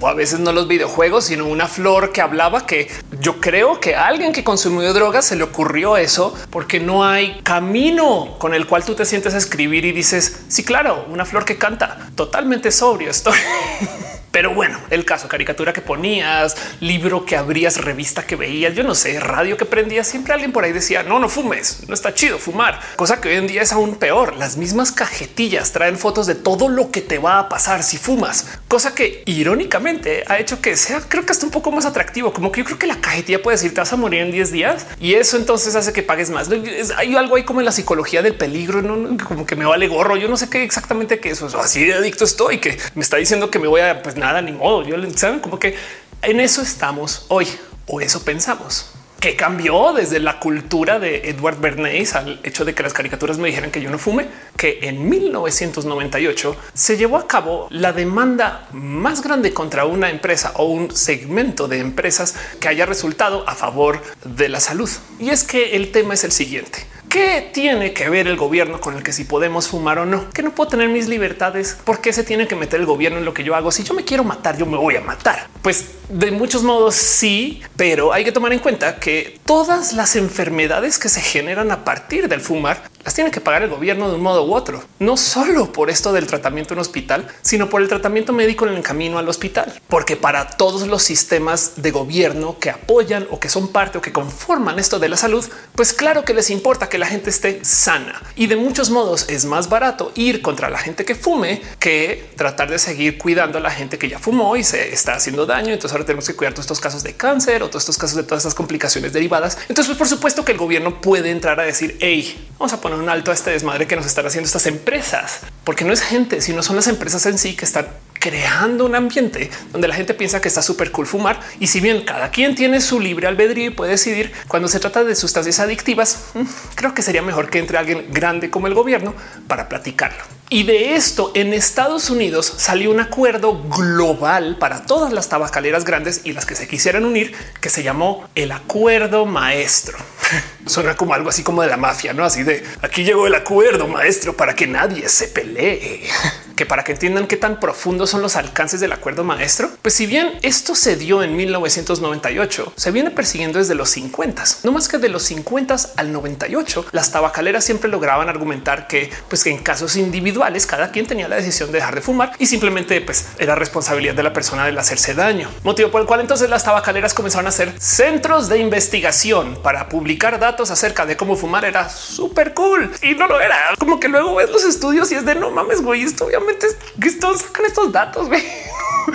o 0.00 0.08
a 0.08 0.14
veces 0.14 0.40
no 0.40 0.52
los 0.52 0.68
videojuegos, 0.68 1.24
sino 1.24 1.46
una 1.46 1.66
flor 1.66 2.12
que 2.12 2.20
hablaba 2.20 2.66
que 2.66 2.88
yo 3.20 3.40
creo 3.40 3.80
que 3.80 3.94
a 3.94 4.06
alguien 4.06 4.32
que 4.32 4.44
consumió 4.44 4.92
drogas 4.92 5.26
se 5.26 5.36
le 5.36 5.44
ocurrió 5.44 5.96
eso 5.96 6.34
porque 6.50 6.80
no 6.80 7.04
hay 7.04 7.40
camino 7.42 8.36
con 8.38 8.54
el 8.54 8.66
cual 8.66 8.84
tú 8.84 8.94
te 8.94 9.04
sientes 9.04 9.34
a 9.34 9.38
escribir 9.38 9.84
y 9.84 9.92
dices, 9.92 10.42
sí, 10.48 10.64
claro, 10.64 11.06
una 11.08 11.24
flor 11.24 11.44
que 11.44 11.58
canta 11.58 12.10
totalmente 12.14 12.70
sobrio 12.70 13.10
estoy. 13.10 13.38
Pero 14.38 14.54
bueno, 14.54 14.78
el 14.90 15.04
caso, 15.04 15.26
caricatura 15.26 15.72
que 15.72 15.80
ponías, 15.80 16.54
libro 16.78 17.24
que 17.24 17.34
abrías, 17.34 17.76
revista 17.76 18.24
que 18.24 18.36
veías, 18.36 18.72
yo 18.72 18.84
no 18.84 18.94
sé, 18.94 19.18
radio 19.18 19.56
que 19.56 19.64
prendías, 19.64 20.06
siempre 20.06 20.32
alguien 20.32 20.52
por 20.52 20.62
ahí 20.62 20.70
decía, 20.70 21.02
no, 21.02 21.18
no 21.18 21.28
fumes, 21.28 21.80
no 21.88 21.94
está 21.94 22.14
chido 22.14 22.38
fumar, 22.38 22.78
cosa 22.94 23.20
que 23.20 23.30
hoy 23.30 23.34
en 23.34 23.48
día 23.48 23.62
es 23.62 23.72
aún 23.72 23.96
peor. 23.96 24.36
Las 24.36 24.56
mismas 24.56 24.92
cajetillas 24.92 25.72
traen 25.72 25.98
fotos 25.98 26.28
de 26.28 26.36
todo 26.36 26.68
lo 26.68 26.92
que 26.92 27.00
te 27.00 27.18
va 27.18 27.40
a 27.40 27.48
pasar 27.48 27.82
si 27.82 27.98
fumas, 27.98 28.60
cosa 28.68 28.94
que 28.94 29.24
irónicamente 29.26 30.22
ha 30.28 30.38
hecho 30.38 30.62
que 30.62 30.76
sea, 30.76 31.00
creo 31.00 31.26
que 31.26 31.32
hasta 31.32 31.44
un 31.44 31.50
poco 31.50 31.72
más 31.72 31.84
atractivo, 31.84 32.32
como 32.32 32.52
que 32.52 32.60
yo 32.60 32.64
creo 32.64 32.78
que 32.78 32.86
la 32.86 33.00
cajetilla 33.00 33.42
puede 33.42 33.56
decir 33.56 33.74
te 33.74 33.80
vas 33.80 33.92
a 33.92 33.96
morir 33.96 34.20
en 34.20 34.30
10 34.30 34.52
días 34.52 34.86
y 35.00 35.14
eso 35.14 35.36
entonces 35.36 35.74
hace 35.74 35.92
que 35.92 36.04
pagues 36.04 36.30
más. 36.30 36.48
Hay 36.96 37.16
algo 37.16 37.34
ahí 37.34 37.42
como 37.42 37.60
en 37.60 37.66
la 37.66 37.72
psicología 37.72 38.22
del 38.22 38.36
peligro, 38.36 38.82
no 38.82 39.16
como 39.26 39.44
que 39.44 39.56
me 39.56 39.64
vale 39.64 39.88
gorro. 39.88 40.16
Yo 40.16 40.28
no 40.28 40.36
sé 40.36 40.48
qué 40.48 40.62
exactamente 40.62 41.18
qué 41.18 41.30
eso 41.30 41.48
es 41.48 41.56
así 41.56 41.84
de 41.84 41.94
adicto 41.94 42.24
estoy 42.24 42.58
que 42.58 42.78
me 42.94 43.02
está 43.02 43.16
diciendo 43.16 43.50
que 43.50 43.58
me 43.58 43.66
voy 43.66 43.80
a 43.80 44.00
pues 44.00 44.14
ni 44.42 44.52
modo. 44.52 44.84
Yo 44.84 44.96
saben 45.16 45.40
como 45.40 45.58
que 45.58 45.76
en 46.22 46.40
eso 46.40 46.62
estamos 46.62 47.26
hoy 47.28 47.46
o 47.86 48.00
eso 48.00 48.22
pensamos 48.22 48.92
que 49.20 49.34
cambió 49.34 49.92
desde 49.92 50.20
la 50.20 50.38
cultura 50.38 50.98
de 50.98 51.28
Edward 51.28 51.60
Bernays 51.60 52.14
al 52.14 52.40
hecho 52.44 52.64
de 52.64 52.74
que 52.74 52.82
las 52.82 52.92
caricaturas 52.92 53.38
me 53.38 53.48
dijeran 53.48 53.70
que 53.70 53.80
yo 53.80 53.90
no 53.90 53.98
fume, 53.98 54.28
que 54.56 54.78
en 54.82 55.08
1998 55.08 56.56
se 56.72 56.96
llevó 56.96 57.16
a 57.16 57.26
cabo 57.26 57.66
la 57.70 57.92
demanda 57.92 58.68
más 58.72 59.22
grande 59.22 59.52
contra 59.52 59.86
una 59.86 60.10
empresa 60.10 60.52
o 60.54 60.66
un 60.66 60.94
segmento 60.94 61.66
de 61.66 61.80
empresas 61.80 62.36
que 62.60 62.68
haya 62.68 62.86
resultado 62.86 63.48
a 63.48 63.54
favor 63.54 64.00
de 64.24 64.48
la 64.48 64.60
salud. 64.60 64.90
Y 65.18 65.30
es 65.30 65.42
que 65.42 65.74
el 65.74 65.90
tema 65.90 66.14
es 66.14 66.22
el 66.22 66.32
siguiente. 66.32 66.86
¿Qué 67.08 67.50
tiene 67.54 67.94
que 67.94 68.10
ver 68.10 68.28
el 68.28 68.36
gobierno 68.36 68.82
con 68.82 68.94
el 68.94 69.02
que 69.02 69.14
si 69.14 69.24
podemos 69.24 69.68
fumar 69.68 69.98
o 69.98 70.04
no? 70.04 70.28
Que 70.30 70.42
no 70.42 70.54
puedo 70.54 70.68
tener 70.68 70.90
mis 70.90 71.08
libertades. 71.08 71.78
¿Por 71.84 72.02
qué 72.02 72.12
se 72.12 72.22
tiene 72.22 72.46
que 72.46 72.54
meter 72.54 72.80
el 72.80 72.86
gobierno 72.86 73.18
en 73.18 73.24
lo 73.24 73.32
que 73.32 73.44
yo 73.44 73.54
hago? 73.54 73.72
Si 73.72 73.82
yo 73.82 73.94
me 73.94 74.04
quiero 74.04 74.24
matar, 74.24 74.58
yo 74.58 74.66
me 74.66 74.76
voy 74.76 74.96
a 74.96 75.00
matar. 75.00 75.48
Pues 75.62 75.86
de 76.10 76.30
muchos 76.30 76.62
modos 76.62 76.96
sí, 76.96 77.62
pero 77.76 78.12
hay 78.12 78.24
que 78.24 78.32
tomar 78.32 78.52
en 78.52 78.58
cuenta 78.58 78.96
que 79.00 79.38
todas 79.46 79.94
las 79.94 80.16
enfermedades 80.16 80.98
que 80.98 81.08
se 81.08 81.22
generan 81.22 81.70
a 81.70 81.82
partir 81.84 82.28
del 82.28 82.42
fumar 82.42 82.82
las 83.08 83.14
tiene 83.14 83.30
que 83.30 83.40
pagar 83.40 83.62
el 83.62 83.70
gobierno 83.70 84.10
de 84.10 84.16
un 84.16 84.20
modo 84.20 84.44
u 84.44 84.52
otro, 84.52 84.84
no 84.98 85.16
solo 85.16 85.72
por 85.72 85.88
esto 85.88 86.12
del 86.12 86.26
tratamiento 86.26 86.74
en 86.74 86.80
hospital, 86.80 87.26
sino 87.40 87.70
por 87.70 87.80
el 87.80 87.88
tratamiento 87.88 88.34
médico 88.34 88.66
en 88.66 88.74
el 88.74 88.82
camino 88.82 89.16
al 89.18 89.26
hospital, 89.30 89.72
porque 89.88 90.14
para 90.14 90.50
todos 90.50 90.86
los 90.86 91.04
sistemas 91.04 91.72
de 91.76 91.90
gobierno 91.90 92.58
que 92.60 92.68
apoyan 92.68 93.26
o 93.30 93.40
que 93.40 93.48
son 93.48 93.68
parte 93.68 93.96
o 93.96 94.02
que 94.02 94.12
conforman 94.12 94.78
esto 94.78 94.98
de 94.98 95.08
la 95.08 95.16
salud, 95.16 95.42
pues 95.74 95.94
claro 95.94 96.26
que 96.26 96.34
les 96.34 96.50
importa 96.50 96.90
que 96.90 96.98
la 96.98 97.06
gente 97.06 97.30
esté 97.30 97.64
sana 97.64 98.22
y 98.36 98.46
de 98.46 98.56
muchos 98.56 98.90
modos 98.90 99.24
es 99.30 99.46
más 99.46 99.70
barato 99.70 100.12
ir 100.14 100.42
contra 100.42 100.68
la 100.68 100.76
gente 100.76 101.06
que 101.06 101.14
fume 101.14 101.62
que 101.78 102.28
tratar 102.36 102.68
de 102.70 102.78
seguir 102.78 103.16
cuidando 103.16 103.56
a 103.56 103.62
la 103.62 103.70
gente 103.70 103.96
que 103.96 104.10
ya 104.10 104.18
fumó 104.18 104.54
y 104.54 104.64
se 104.64 104.92
está 104.92 105.14
haciendo 105.14 105.46
daño. 105.46 105.72
Entonces 105.72 105.92
ahora 105.92 106.04
tenemos 106.04 106.26
que 106.26 106.36
cuidar 106.36 106.52
todos 106.52 106.66
estos 106.66 106.80
casos 106.80 107.02
de 107.02 107.14
cáncer 107.14 107.62
o 107.62 107.68
todos 107.70 107.84
estos 107.84 107.96
casos 107.96 108.16
de 108.16 108.24
todas 108.24 108.42
estas 108.42 108.54
complicaciones 108.54 109.14
derivadas. 109.14 109.56
Entonces, 109.70 109.86
pues, 109.86 109.98
por 109.98 110.08
supuesto 110.08 110.44
que 110.44 110.52
el 110.52 110.58
gobierno 110.58 111.00
puede 111.00 111.30
entrar 111.30 111.58
a 111.58 111.62
decir, 111.62 111.96
hey, 112.00 112.50
vamos 112.58 112.74
a 112.74 112.80
poner 112.82 112.97
un 112.98 113.08
alto 113.08 113.30
a 113.30 113.34
este 113.34 113.50
desmadre 113.50 113.86
que 113.86 113.96
nos 113.96 114.06
están 114.06 114.26
haciendo 114.26 114.46
estas 114.46 114.66
empresas, 114.66 115.40
porque 115.64 115.84
no 115.84 115.92
es 115.92 116.02
gente, 116.02 116.40
sino 116.40 116.62
son 116.62 116.76
las 116.76 116.88
empresas 116.88 117.24
en 117.26 117.38
sí 117.38 117.54
que 117.54 117.64
están 117.64 117.88
creando 118.18 118.84
un 118.84 118.94
ambiente 118.94 119.50
donde 119.72 119.88
la 119.88 119.94
gente 119.94 120.14
piensa 120.14 120.40
que 120.40 120.48
está 120.48 120.62
súper 120.62 120.90
cool 120.90 121.06
fumar. 121.06 121.40
Y 121.60 121.68
si 121.68 121.80
bien 121.80 122.04
cada 122.04 122.30
quien 122.30 122.54
tiene 122.54 122.80
su 122.80 123.00
libre 123.00 123.26
albedrío 123.26 123.66
y 123.66 123.70
puede 123.70 123.92
decidir 123.92 124.32
cuando 124.48 124.68
se 124.68 124.80
trata 124.80 125.04
de 125.04 125.14
sustancias 125.14 125.60
adictivas, 125.60 126.24
mm, 126.34 126.42
creo 126.74 126.94
que 126.94 127.02
sería 127.02 127.22
mejor 127.22 127.50
que 127.50 127.58
entre 127.58 127.78
alguien 127.78 128.06
grande 128.10 128.50
como 128.50 128.66
el 128.66 128.74
gobierno 128.74 129.14
para 129.46 129.68
platicarlo. 129.68 130.37
Y 130.50 130.62
de 130.62 130.94
esto 130.94 131.30
en 131.34 131.52
Estados 131.52 132.08
Unidos 132.08 132.54
salió 132.56 132.90
un 132.90 133.00
acuerdo 133.00 133.62
global 133.64 134.56
para 134.58 134.86
todas 134.86 135.12
las 135.12 135.28
tabacaleras 135.28 135.84
grandes 135.84 136.22
y 136.24 136.32
las 136.32 136.46
que 136.46 136.54
se 136.54 136.66
quisieran 136.66 137.04
unir, 137.04 137.34
que 137.60 137.68
se 137.68 137.82
llamó 137.82 138.26
el 138.34 138.52
Acuerdo 138.52 139.26
Maestro. 139.26 139.98
Suena 140.66 140.96
como 140.96 141.12
algo 141.12 141.28
así 141.28 141.42
como 141.42 141.60
de 141.60 141.68
la 141.68 141.76
mafia, 141.76 142.14
no 142.14 142.24
así 142.24 142.44
de 142.44 142.64
aquí 142.80 143.04
llegó 143.04 143.26
el 143.26 143.34
acuerdo 143.34 143.88
maestro 143.88 144.36
para 144.36 144.54
que 144.54 144.66
nadie 144.66 145.08
se 145.10 145.28
pelee. 145.28 146.02
Que 146.58 146.66
para 146.66 146.82
que 146.82 146.90
entiendan 146.90 147.28
qué 147.28 147.36
tan 147.36 147.60
profundos 147.60 148.10
son 148.10 148.20
los 148.20 148.34
alcances 148.34 148.80
del 148.80 148.90
acuerdo 148.90 149.22
maestro, 149.22 149.70
pues 149.80 149.94
si 149.94 150.06
bien 150.06 150.32
esto 150.42 150.74
se 150.74 150.96
dio 150.96 151.22
en 151.22 151.36
1998, 151.36 152.72
se 152.74 152.90
viene 152.90 153.12
persiguiendo 153.12 153.60
desde 153.60 153.76
los 153.76 153.90
50, 153.90 154.42
no 154.64 154.72
más 154.72 154.88
que 154.88 154.98
de 154.98 155.08
los 155.08 155.22
50 155.22 155.76
al 155.94 156.12
98, 156.12 156.86
las 156.90 157.12
tabacaleras 157.12 157.62
siempre 157.64 157.88
lograban 157.88 158.28
argumentar 158.28 158.88
que, 158.88 159.08
pues 159.28 159.44
que 159.44 159.50
en 159.50 159.58
casos 159.58 159.94
individuales 159.94 160.37
cada 160.66 160.90
quien 160.90 161.06
tenía 161.06 161.28
la 161.28 161.36
decisión 161.36 161.72
de 161.72 161.78
dejar 161.78 161.94
de 161.94 162.00
fumar 162.00 162.32
y 162.38 162.46
simplemente 162.46 163.00
pues 163.00 163.28
era 163.38 163.54
responsabilidad 163.54 164.14
de 164.14 164.22
la 164.22 164.32
persona 164.32 164.66
del 164.66 164.78
hacerse 164.78 165.14
daño. 165.14 165.50
Motivo 165.64 165.90
por 165.90 166.00
el 166.00 166.06
cual 166.06 166.20
entonces 166.20 166.48
las 166.48 166.64
tabacaleras 166.64 167.14
comenzaron 167.14 167.46
a 167.46 167.52
ser 167.52 167.72
centros 167.78 168.48
de 168.48 168.58
investigación 168.58 169.58
para 169.62 169.88
publicar 169.88 170.38
datos 170.38 170.70
acerca 170.70 171.06
de 171.06 171.16
cómo 171.16 171.36
fumar 171.36 171.64
era 171.64 171.88
súper 171.88 172.54
cool 172.54 172.90
y 173.02 173.14
no 173.14 173.26
lo 173.26 173.40
era. 173.40 173.74
Como 173.78 174.00
que 174.00 174.08
luego 174.08 174.34
ves 174.36 174.50
los 174.50 174.64
estudios 174.64 175.10
y 175.12 175.16
es 175.16 175.24
de 175.24 175.34
no 175.34 175.50
mames, 175.50 175.82
güey, 175.82 176.02
esto 176.02 176.26
obviamente 176.26 176.66
es 176.66 176.76
que 177.00 177.10
sacan 177.10 177.66
estos 177.66 177.92
datos. 177.92 178.28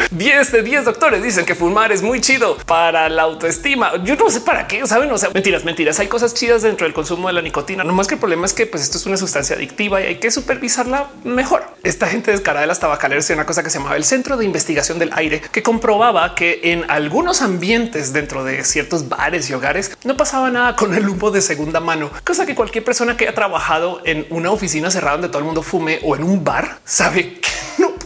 10 0.12 0.52
de 0.52 0.64
10 0.64 0.86
doctores 0.86 1.24
dicen 1.24 1.46
que 1.46 1.56
fumar 1.56 1.92
es 1.92 2.02
muy 2.02 2.22
chido 2.22 2.58
para 2.66 3.10
la 3.10 3.24
autoestima. 3.24 4.04
Yo 4.04 4.16
no 4.16 4.30
sé 4.30 4.42
para 4.42 4.68
qué 4.68 4.86
saben. 4.88 5.12
O 5.12 5.18
sea, 5.18 5.30
mentiras, 5.30 5.64
mentiras. 5.64 6.00
Hay 6.00 6.08
cosas 6.08 6.34
chidas 6.34 6.62
dentro 6.62 6.86
del 6.86 6.94
consumo 6.94 7.28
de 7.28 7.34
la 7.34 7.42
nicotina. 7.42 7.84
No 7.84 7.94
más 7.94 8.08
que 8.08 8.16
el 8.16 8.20
problema 8.20 8.46
es 8.46 8.54
que 8.54 8.66
pues 8.66 8.84
esto 8.84 8.98
es 8.98 9.06
una 9.06 9.18
sustancia 9.18 9.56
adictiva 9.56 10.02
y 10.02 10.06
hay 10.06 10.16
que 10.20 10.32
supervisarla 10.32 11.08
mejor. 11.24 11.64
Esta 11.84 12.08
gente 12.08 12.32
descarada 12.32 12.62
de 12.62 12.68
las 12.68 12.80
tabacaleras 12.80 13.26
tiene 13.26 13.42
una 13.42 13.46
cosa 13.46 13.64
que 13.64 13.70
se 13.70 13.78
llamaba 13.78 13.96
el 13.96 14.04
Centro 14.04 14.38
de 14.38 14.46
Investigación 14.46 15.00
del 15.00 15.12
Aire, 15.14 15.42
que 15.42 15.64
comprobaba 15.64 16.36
que 16.36 16.62
en 16.64 16.90
algunos 16.90 17.42
ambientes 17.42 18.14
dentro 18.14 18.44
de 18.44 18.64
ciertos 18.64 19.10
bares 19.10 19.50
y 19.50 19.54
hogares 19.54 19.98
no 20.04 20.18
pasaba 20.18 20.50
nada 20.50 20.76
con 20.76 20.94
el 20.94 21.08
humo 21.08 21.32
de 21.32 21.42
segunda 21.42 21.80
mano, 21.80 22.10
cosa 22.24 22.46
que 22.46 22.56
cualquier 22.56 22.84
persona 22.84 23.18
que 23.18 23.26
haya 23.26 23.36
trabajado 23.36 24.02
en 24.06 24.26
una 24.30 24.52
oficina 24.52 24.92
cerrada 24.92 25.18
donde 25.18 25.30
todo 25.30 25.40
el 25.40 25.46
mundo 25.46 25.64
fume 25.64 26.00
o 26.04 26.16
en 26.16 26.24
un 26.24 26.44
bar 26.44 26.80
sabe 26.86 27.40
que 27.40 27.50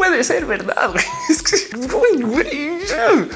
puede 0.07 0.23
ser 0.23 0.45
verdad. 0.45 0.93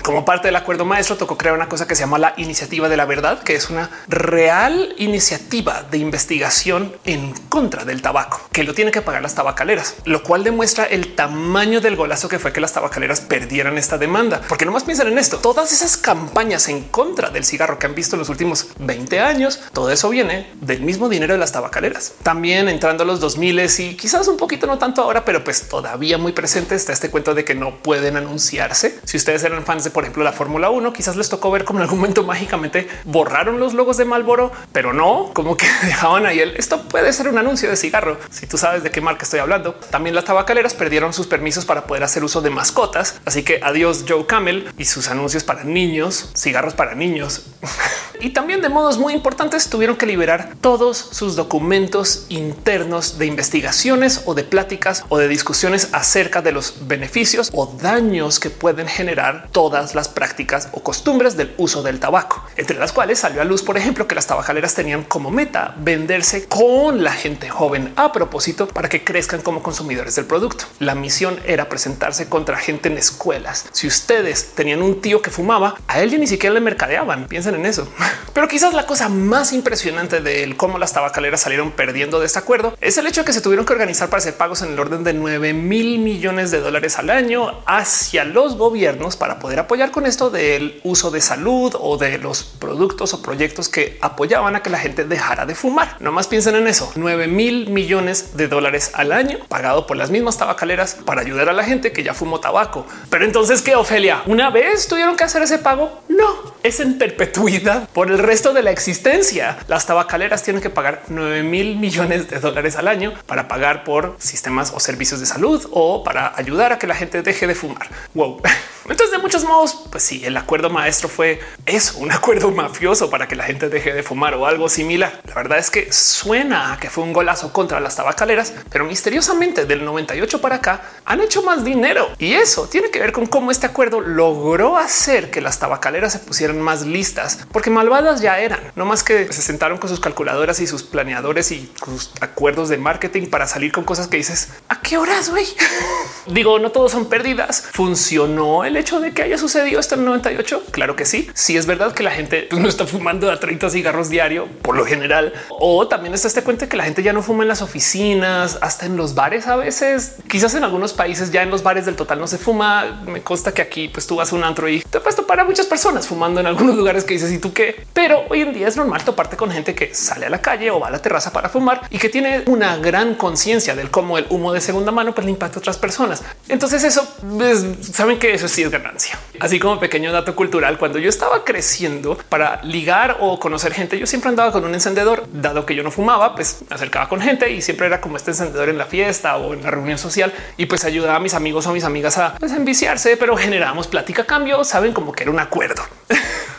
Como 0.04 0.24
parte 0.24 0.48
del 0.48 0.56
acuerdo 0.56 0.86
maestro, 0.86 1.18
tocó 1.18 1.38
crear 1.38 1.56
una 1.56 1.68
cosa 1.68 1.88
que 1.88 1.96
se 1.96 2.02
llama 2.02 2.18
la 2.18 2.34
iniciativa 2.38 2.88
de 2.88 2.98
la 2.98 3.06
verdad, 3.06 3.44
que 3.44 3.56
es 3.56 3.70
una 3.70 3.90
real 4.08 4.94
iniciativa 4.98 5.84
de 5.84 5.98
investigación 5.98 6.96
en 7.04 7.34
contra 7.50 7.84
del 7.84 8.02
tabaco, 8.02 8.42
que 8.52 8.64
lo 8.64 8.74
tienen 8.74 8.94
que 8.94 9.02
pagar 9.02 9.22
las 9.22 9.36
tabacaleras, 9.36 9.96
lo 10.06 10.24
cual 10.24 10.44
demuestra 10.44 10.86
el 10.86 11.16
tamaño 11.16 11.82
del 11.82 11.96
golazo 11.96 12.30
que 12.30 12.40
fue 12.40 12.54
que 12.54 12.62
las 12.62 12.74
tabacaleras 12.74 13.22
perdieran 13.22 13.78
esta 13.78 13.98
demanda. 13.98 14.42
Porque 14.48 14.66
no 14.66 14.72
más 14.72 14.84
piensan 14.84 15.08
en 15.08 15.18
esto, 15.18 15.38
todas 15.38 15.74
esas 15.74 15.98
campañas 15.98 16.70
en 16.70 16.84
contra 16.84 17.30
del 17.30 17.44
cigarro 17.44 17.78
que 17.78 17.86
han 17.86 17.96
visto 17.96 18.16
en 18.16 18.20
los 18.20 18.30
últimos 18.30 18.68
20 18.80 19.20
años, 19.20 19.60
todo 19.74 19.92
eso 19.92 20.10
viene 20.10 20.52
del 20.62 20.82
mismo 20.82 21.10
dinero 21.10 21.34
de 21.34 21.40
las 21.40 21.52
tabacaleras. 21.52 22.14
También 22.24 22.70
entrando 22.70 23.04
a 23.04 23.06
los 23.06 23.20
2000 23.20 23.52
y 23.80 23.98
quizás 23.98 24.28
un 24.28 24.38
poquito 24.38 24.66
no 24.66 24.78
tanto 24.78 25.02
ahora, 25.02 25.26
pero 25.26 25.44
pues 25.44 25.68
todavía 25.68 26.18
muy 26.18 26.32
presente 26.32 26.61
está 26.70 26.94
este 26.94 27.10
cuento 27.10 27.34
de 27.34 27.44
que 27.44 27.56
no 27.56 27.78
pueden 27.78 28.18
anunciarse. 28.18 29.00
Si 29.04 29.18
ustedes 29.18 29.44
eran 29.44 29.66
fans 29.66 29.84
de, 29.84 29.90
por 29.90 30.04
ejemplo, 30.04 30.24
la 30.24 30.32
Fórmula 30.32 30.70
1, 30.70 30.94
quizás 30.94 31.16
les 31.16 31.30
tocó 31.30 31.52
ver 31.52 31.66
como 31.66 31.80
en 31.80 31.84
algún 31.84 32.00
momento 32.00 32.24
mágicamente 32.24 32.88
borraron 33.06 33.60
los 33.60 33.74
logos 33.74 33.98
de 33.98 34.06
Malboro, 34.06 34.52
pero 34.72 34.94
no 34.94 35.32
como 35.34 35.58
que 35.58 35.66
dejaban 35.84 36.26
ahí 36.26 36.40
el 36.40 36.52
esto 36.58 36.84
puede 36.84 37.12
ser 37.14 37.28
un 37.28 37.38
anuncio 37.38 37.70
de 37.70 37.76
cigarro. 37.76 38.18
Si 38.30 38.46
tú 38.46 38.58
sabes 38.58 38.84
de 38.84 38.92
qué 38.92 39.02
marca 39.02 39.24
estoy 39.24 39.40
hablando, 39.40 39.74
también 39.90 40.16
las 40.16 40.26
tabacaleras 40.26 40.74
perdieron 40.74 41.14
sus 41.14 41.28
permisos 41.28 41.66
para 41.66 41.86
poder 41.88 42.04
hacer 42.04 42.24
uso 42.24 42.42
de 42.42 42.50
mascotas. 42.50 43.20
Así 43.26 43.44
que 43.44 43.60
adiós 43.64 44.06
Joe 44.08 44.26
Camel 44.26 44.72
y 44.78 44.86
sus 44.86 45.08
anuncios 45.08 45.44
para 45.44 45.64
niños, 45.64 46.32
cigarros 46.36 46.74
para 46.74 46.96
niños. 46.96 47.48
y 48.22 48.30
también 48.30 48.62
de 48.62 48.70
modos 48.70 48.98
muy 48.98 49.14
importantes 49.14 49.70
tuvieron 49.70 49.98
que 49.98 50.06
liberar 50.06 50.54
todos 50.62 50.98
sus 50.98 51.36
documentos 51.36 52.26
internos 52.30 53.18
de 53.18 53.26
investigaciones 53.26 54.22
o 54.26 54.34
de 54.34 54.44
pláticas 54.44 55.04
o 55.10 55.18
de 55.18 55.28
discusiones 55.28 55.90
acerca 55.92 56.42
de 56.42 56.52
los 56.52 56.88
beneficios 56.88 57.50
o 57.54 57.66
daños 57.82 58.40
que 58.40 58.50
pueden 58.50 58.88
generar 58.88 59.50
todas 59.52 59.96
las 59.96 60.08
prácticas 60.08 60.70
o 60.72 60.84
costumbres 60.84 61.36
del 61.36 61.54
uso 61.58 61.84
del 61.84 62.00
tabaco, 62.00 62.46
entre 62.56 62.78
las 62.78 62.92
cuales 62.92 63.20
salió 63.20 63.42
a 63.42 63.46
luz, 63.46 63.64
por 63.64 63.78
ejemplo, 63.78 64.08
que 64.08 64.16
las 64.16 64.28
tabacaleras 64.28 64.76
tenían 64.76 65.04
como 65.04 65.32
meta 65.32 65.76
venderse 65.80 66.46
con 66.46 67.04
la 67.04 67.14
gente 67.14 67.50
joven 67.50 67.94
a 67.96 68.12
propósito 68.12 68.68
para 68.68 68.90
que 68.90 69.04
crezcan 69.04 69.42
como 69.42 69.64
consumidores 69.64 70.16
del 70.16 70.26
producto. 70.26 70.66
La 70.80 70.96
misión 70.96 71.40
era 71.46 71.68
presentarse 71.68 72.30
contra 72.30 72.58
gente 72.58 72.90
en 72.90 72.98
escuelas. 72.98 73.66
Si 73.72 73.88
ustedes 73.88 74.52
tenían 74.54 74.82
un 74.82 75.02
tío 75.02 75.22
que 75.22 75.32
fumaba, 75.32 75.76
a 75.88 76.02
él 76.02 76.12
ni 76.20 76.28
siquiera 76.28 76.54
le 76.54 76.62
mercadeaban. 76.62 77.28
Piensen 77.28 77.56
en 77.56 77.66
eso. 77.66 77.88
Pero 78.34 78.48
quizás 78.48 78.74
la 78.74 78.86
cosa 78.86 79.10
más 79.10 79.54
impresionante 79.54 80.22
de 80.22 80.56
cómo 80.58 80.78
las 80.78 80.94
tabacaleras 80.94 81.42
salieron 81.42 81.72
perdiendo 81.72 82.20
de 82.20 82.26
este 82.26 82.40
acuerdo 82.40 82.78
es 82.82 82.98
el 82.98 83.08
hecho 83.08 83.22
de 83.22 83.26
que 83.26 83.34
se 83.34 83.42
tuvieron 83.42 83.66
que 83.66 83.74
organizar 83.74 84.10
para 84.10 84.20
hacer 84.20 84.36
pagos 84.36 84.62
en 84.62 84.74
el 84.74 84.80
orden 84.80 85.04
de 85.04 85.14
9 85.14 85.54
mil 85.54 86.00
millones 86.00 86.52
de 86.52 86.60
dólares 86.60 86.98
al 86.98 87.10
año 87.10 87.62
hacia 87.66 88.24
los 88.24 88.58
gobiernos 88.58 89.18
para 89.18 89.40
poder 89.40 89.60
apoyar 89.60 89.92
con 89.92 90.06
esto 90.06 90.30
del 90.30 90.80
uso 90.84 91.12
de 91.12 91.22
salud 91.22 91.76
o 91.80 91.98
de 91.98 92.18
los 92.18 92.44
productos 92.44 93.14
o 93.14 93.22
proyectos 93.22 93.70
que 93.70 93.98
apoyaban 94.02 94.56
a 94.56 94.64
que 94.64 94.70
la 94.70 94.80
gente 94.80 95.06
dejara 95.06 95.46
de 95.46 95.56
fumar. 95.56 95.98
No 96.00 96.12
más 96.12 96.28
piensen 96.28 96.56
en 96.56 96.68
eso. 96.68 96.92
9 96.96 97.28
mil 97.28 97.70
millones 97.70 98.38
de 98.38 98.48
dólares 98.48 98.92
al 98.94 99.12
año 99.12 99.40
pagado 99.48 99.88
por 99.88 99.98
las 99.98 100.10
mismas 100.10 100.38
tabacaleras 100.38 100.98
para 101.06 101.22
ayudar 101.22 101.50
a 101.50 101.54
la 101.54 101.64
gente 101.64 101.92
que 101.92 102.04
ya 102.04 102.14
fumó 102.14 102.40
tabaco. 102.40 102.86
Pero 103.10 103.26
entonces, 103.26 103.62
¿qué, 103.62 103.76
Ofelia? 103.76 104.24
¿Una 104.26 104.50
vez 104.50 104.88
tuvieron 104.88 105.16
que 105.16 105.24
hacer 105.24 105.42
ese 105.42 105.60
pago? 105.60 106.02
No, 106.10 106.56
es 106.64 106.80
en 106.80 106.98
perpetuidad 106.98 107.90
el 108.10 108.20
resto 108.20 108.54
de 108.54 108.64
la 108.64 108.72
existencia. 108.72 109.58
Las 109.68 109.86
tabacaleras 109.86 110.44
tienen 110.44 110.62
que 110.62 110.70
pagar 110.70 111.04
9 111.10 111.44
mil 111.44 111.76
millones 111.76 112.30
de 112.30 112.40
dólares 112.40 112.76
al 112.78 112.88
año 112.88 113.14
para 113.26 113.48
pagar 113.48 113.84
por 113.84 114.16
sistemas 114.20 114.72
o 114.74 114.80
servicios 114.80 115.20
de 115.20 115.26
salud 115.26 115.68
o 115.72 116.04
para 116.04 116.34
ayudar 116.36 116.72
a 116.72 116.80
que 116.80 116.88
la 116.88 116.96
gente 116.96 117.22
deje 117.22 117.48
de 117.48 117.56
fumar. 117.56 117.88
Wow. 118.14 118.42
Entonces, 118.90 119.12
de 119.12 119.20
muchos 119.20 119.44
modos, 119.44 119.88
pues 119.92 120.04
sí, 120.04 120.26
el 120.26 120.36
acuerdo 120.36 120.70
maestro 120.70 121.08
fue 121.08 121.40
eso, 121.66 122.00
un 122.00 122.12
acuerdo 122.12 122.52
mafioso 122.52 123.10
para 123.10 123.28
que 123.28 123.36
la 123.36 123.44
gente 123.44 123.70
deje 123.70 123.94
de 123.94 124.04
fumar 124.04 124.34
o 124.34 124.46
algo 124.46 124.70
similar. 124.70 125.22
La 125.28 125.36
verdad 125.36 125.60
es 125.60 125.70
que 125.70 125.94
suena 125.94 126.74
a 126.74 126.80
que 126.80 126.90
fue 126.90 127.04
un 127.04 127.14
golazo 127.14 127.54
contra 127.54 127.80
las 127.80 127.96
tabacaleras, 127.96 128.54
pero 128.72 128.86
misteriosamente 128.86 129.66
del 129.66 129.86
98 129.86 130.42
para 130.42 130.56
acá 130.56 130.82
han 131.06 131.22
hecho 131.22 131.44
más 131.44 131.64
dinero 131.64 132.10
y 132.18 132.34
eso 132.34 132.68
tiene 132.68 132.90
que 132.90 133.00
ver 133.00 133.12
con 133.12 133.28
cómo 133.28 133.52
este 133.52 133.68
acuerdo 133.68 134.02
logró 134.02 134.78
hacer 134.78 135.30
que 135.30 135.42
las 135.42 135.60
tabacaleras 135.60 136.14
se 136.14 136.20
pusieran 136.20 136.60
más 136.60 136.86
listas, 136.86 137.40
porque 137.52 137.70
malvadas 137.82 138.22
ya 138.22 138.40
eran, 138.40 138.60
no 138.76 138.86
más 138.86 139.04
que 139.04 139.34
se 139.34 139.42
sentaron 139.42 139.80
con 139.80 139.90
sus 139.90 140.00
calculadoras 140.00 140.60
y 140.60 140.68
sus 140.68 140.84
planeadores 140.84 141.52
y 141.52 141.72
sus 141.84 142.12
acuerdos 142.22 142.70
de 142.70 142.78
marketing 142.78 143.26
para 143.26 143.48
salir 143.48 143.72
con 143.72 143.84
cosas 143.86 144.08
que 144.08 144.18
dices 144.18 144.50
a 144.70 144.82
qué 144.82 145.00
horas, 145.00 145.32
güey. 145.32 145.48
Digo, 146.28 146.60
no 146.60 146.70
todos 146.72 146.92
son 146.92 147.10
pérdidas. 147.10 147.64
Funcionó 147.72 148.64
el 148.66 148.78
hecho 148.78 149.00
de 149.00 149.14
que 149.14 149.24
haya 149.24 149.40
sucedido 149.40 149.82
en 149.82 150.00
el 150.00 150.06
98? 150.06 150.64
Claro 150.70 150.96
que 150.96 151.06
sí. 151.06 151.28
Si 151.34 151.58
es 151.58 151.66
verdad 151.66 151.94
que 151.94 152.04
la 152.04 152.12
gente 152.12 152.46
pues, 152.50 152.62
no 152.62 152.70
está 152.70 152.86
fumando 152.86 153.32
a 153.32 153.40
30 153.40 153.72
cigarros 153.72 154.10
diario 154.10 154.48
por 154.62 154.78
lo 154.78 154.86
general, 154.86 155.34
o 155.50 155.88
también 155.88 156.14
está 156.14 156.28
este 156.28 156.44
cuenta 156.44 156.70
que 156.70 156.78
la 156.78 156.84
gente 156.84 157.02
ya 157.02 157.14
no 157.14 157.24
fuma 157.24 157.44
en 157.44 157.50
las 157.50 157.64
oficinas, 157.64 158.60
hasta 158.62 158.86
en 158.86 158.96
los 158.96 159.16
bares 159.16 159.48
a 159.48 159.56
veces. 159.56 160.18
Quizás 160.28 160.54
en 160.54 160.64
algunos 160.64 160.94
países 160.94 161.32
ya 161.32 161.42
en 161.42 161.50
los 161.50 161.64
bares 161.64 161.88
del 161.88 161.96
total 161.96 162.20
no 162.20 162.28
se 162.28 162.38
fuma. 162.38 163.02
Me 163.08 163.24
consta 163.24 163.54
que 163.56 163.64
aquí 163.64 163.88
pues 163.88 164.06
tú 164.06 164.18
vas 164.18 164.32
a 164.32 164.36
un 164.36 164.44
antro 164.44 164.70
y 164.70 164.82
te 164.82 165.00
ha 165.00 165.02
puesto 165.02 165.26
para 165.26 165.44
muchas 165.44 165.66
personas 165.66 166.08
fumando 166.08 166.40
en 166.40 166.46
algunos 166.46 166.76
lugares 166.76 167.04
que 167.04 167.16
dices 167.16 167.32
y 167.32 167.40
tú 167.40 167.54
qué, 167.54 167.71
pero 167.94 168.26
hoy 168.30 168.42
en 168.42 168.54
día 168.54 168.68
es 168.68 168.78
normal 168.78 169.04
toparte 169.04 169.38
con 169.38 169.52
gente 169.52 169.76
que 169.76 169.94
sale 169.94 170.26
a 170.26 170.30
la 170.30 170.42
calle 170.42 170.72
o 170.72 170.80
va 170.80 170.88
a 170.88 170.92
la 170.92 171.00
terraza 171.00 171.32
para 171.32 171.50
fumar 171.50 171.82
y 171.90 171.98
que 171.98 172.10
tiene 172.10 172.44
una 172.48 172.78
gran 172.78 173.16
conciencia 173.16 173.76
del 173.76 173.90
cómo 173.90 174.18
el 174.18 174.26
humo 174.30 174.54
de 174.54 174.62
segunda 174.62 174.92
mano 174.92 175.14
pues 175.14 175.26
le 175.26 175.32
impacta 175.32 175.58
a 175.58 175.60
otras 175.60 175.78
personas. 175.78 176.24
Entonces 176.48 176.84
eso 176.84 177.08
pues, 177.38 177.66
saben 177.92 178.20
que 178.20 178.34
eso 178.34 178.48
sí 178.48 178.64
es 178.64 178.70
ganancia. 178.70 179.18
Así 179.40 179.60
como 179.60 179.80
pequeño 179.80 180.12
dato 180.12 180.36
cultural, 180.36 180.78
cuando 180.78 181.00
yo 181.00 181.10
estaba 181.10 181.44
creciendo 181.44 182.18
para 182.30 182.62
ligar 182.64 183.18
o 183.20 183.40
conocer 183.40 183.74
gente, 183.74 183.98
yo 183.98 184.06
siempre 184.06 184.30
andaba 184.30 184.52
con 184.52 184.66
un 184.66 184.74
encendedor, 184.74 185.26
dado 185.32 185.66
que 185.66 185.76
yo 185.76 185.84
no 185.84 185.92
fumaba, 185.92 186.36
pues 186.36 186.62
me 186.70 186.76
acercaba 186.76 187.10
con 187.10 187.22
gente 187.22 187.52
y 187.52 187.62
siempre 187.62 187.88
era 187.88 188.02
como 188.02 188.18
este 188.18 188.32
encendedor 188.32 188.70
en 188.70 188.78
la 188.78 188.86
fiesta 188.86 189.38
o 189.38 189.54
en 189.54 189.64
la 189.64 189.72
reunión 189.72 189.98
social 189.98 190.34
y 190.58 190.66
pues 190.66 190.84
ayudaba 190.86 191.16
a 191.16 191.20
mis 191.20 191.34
amigos 191.34 191.66
o 191.68 191.74
mis 191.74 191.84
amigas 191.84 192.18
a 192.18 192.36
pues, 192.40 192.52
enviciarse, 192.52 193.18
pero 193.18 193.36
generábamos 193.38 193.88
plática 193.88 194.24
a 194.24 194.26
cambio, 194.26 194.64
saben 194.64 194.94
como 194.94 195.12
que 195.12 195.24
era 195.24 195.32
un 195.32 195.40
acuerdo. 195.40 195.84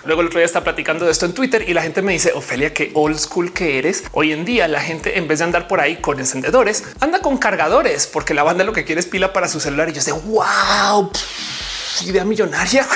Luego 0.04 0.21
el 0.21 0.26
otro 0.26 0.38
día 0.40 0.47
está 0.47 0.64
platicando 0.64 1.04
de 1.04 1.12
esto 1.12 1.26
en 1.26 1.32
Twitter 1.32 1.64
y 1.68 1.75
la 1.75 1.82
gente 1.82 2.02
me 2.02 2.12
dice, 2.12 2.32
Ofelia, 2.35 2.75
qué 2.75 2.90
old 2.94 3.18
school 3.18 3.52
que 3.52 3.78
eres. 3.78 4.04
Hoy 4.12 4.32
en 4.32 4.44
día 4.44 4.66
la 4.66 4.80
gente 4.80 5.18
en 5.18 5.28
vez 5.28 5.38
de 5.38 5.44
andar 5.44 5.68
por 5.68 5.80
ahí 5.80 5.97
con 5.97 6.18
encendedores, 6.18 6.85
anda 7.00 7.21
con 7.21 7.38
cargadores 7.38 8.06
porque 8.06 8.35
la 8.35 8.42
banda 8.42 8.64
lo 8.64 8.73
que 8.73 8.85
quiere 8.85 9.00
es 9.00 9.06
pila 9.06 9.32
para 9.32 9.49
su 9.49 9.61
celular 9.61 9.88
y 9.88 9.92
yo 9.92 10.00
sé, 10.00 10.12
wow 10.12 11.11
idea 12.02 12.25
millonaria. 12.25 12.87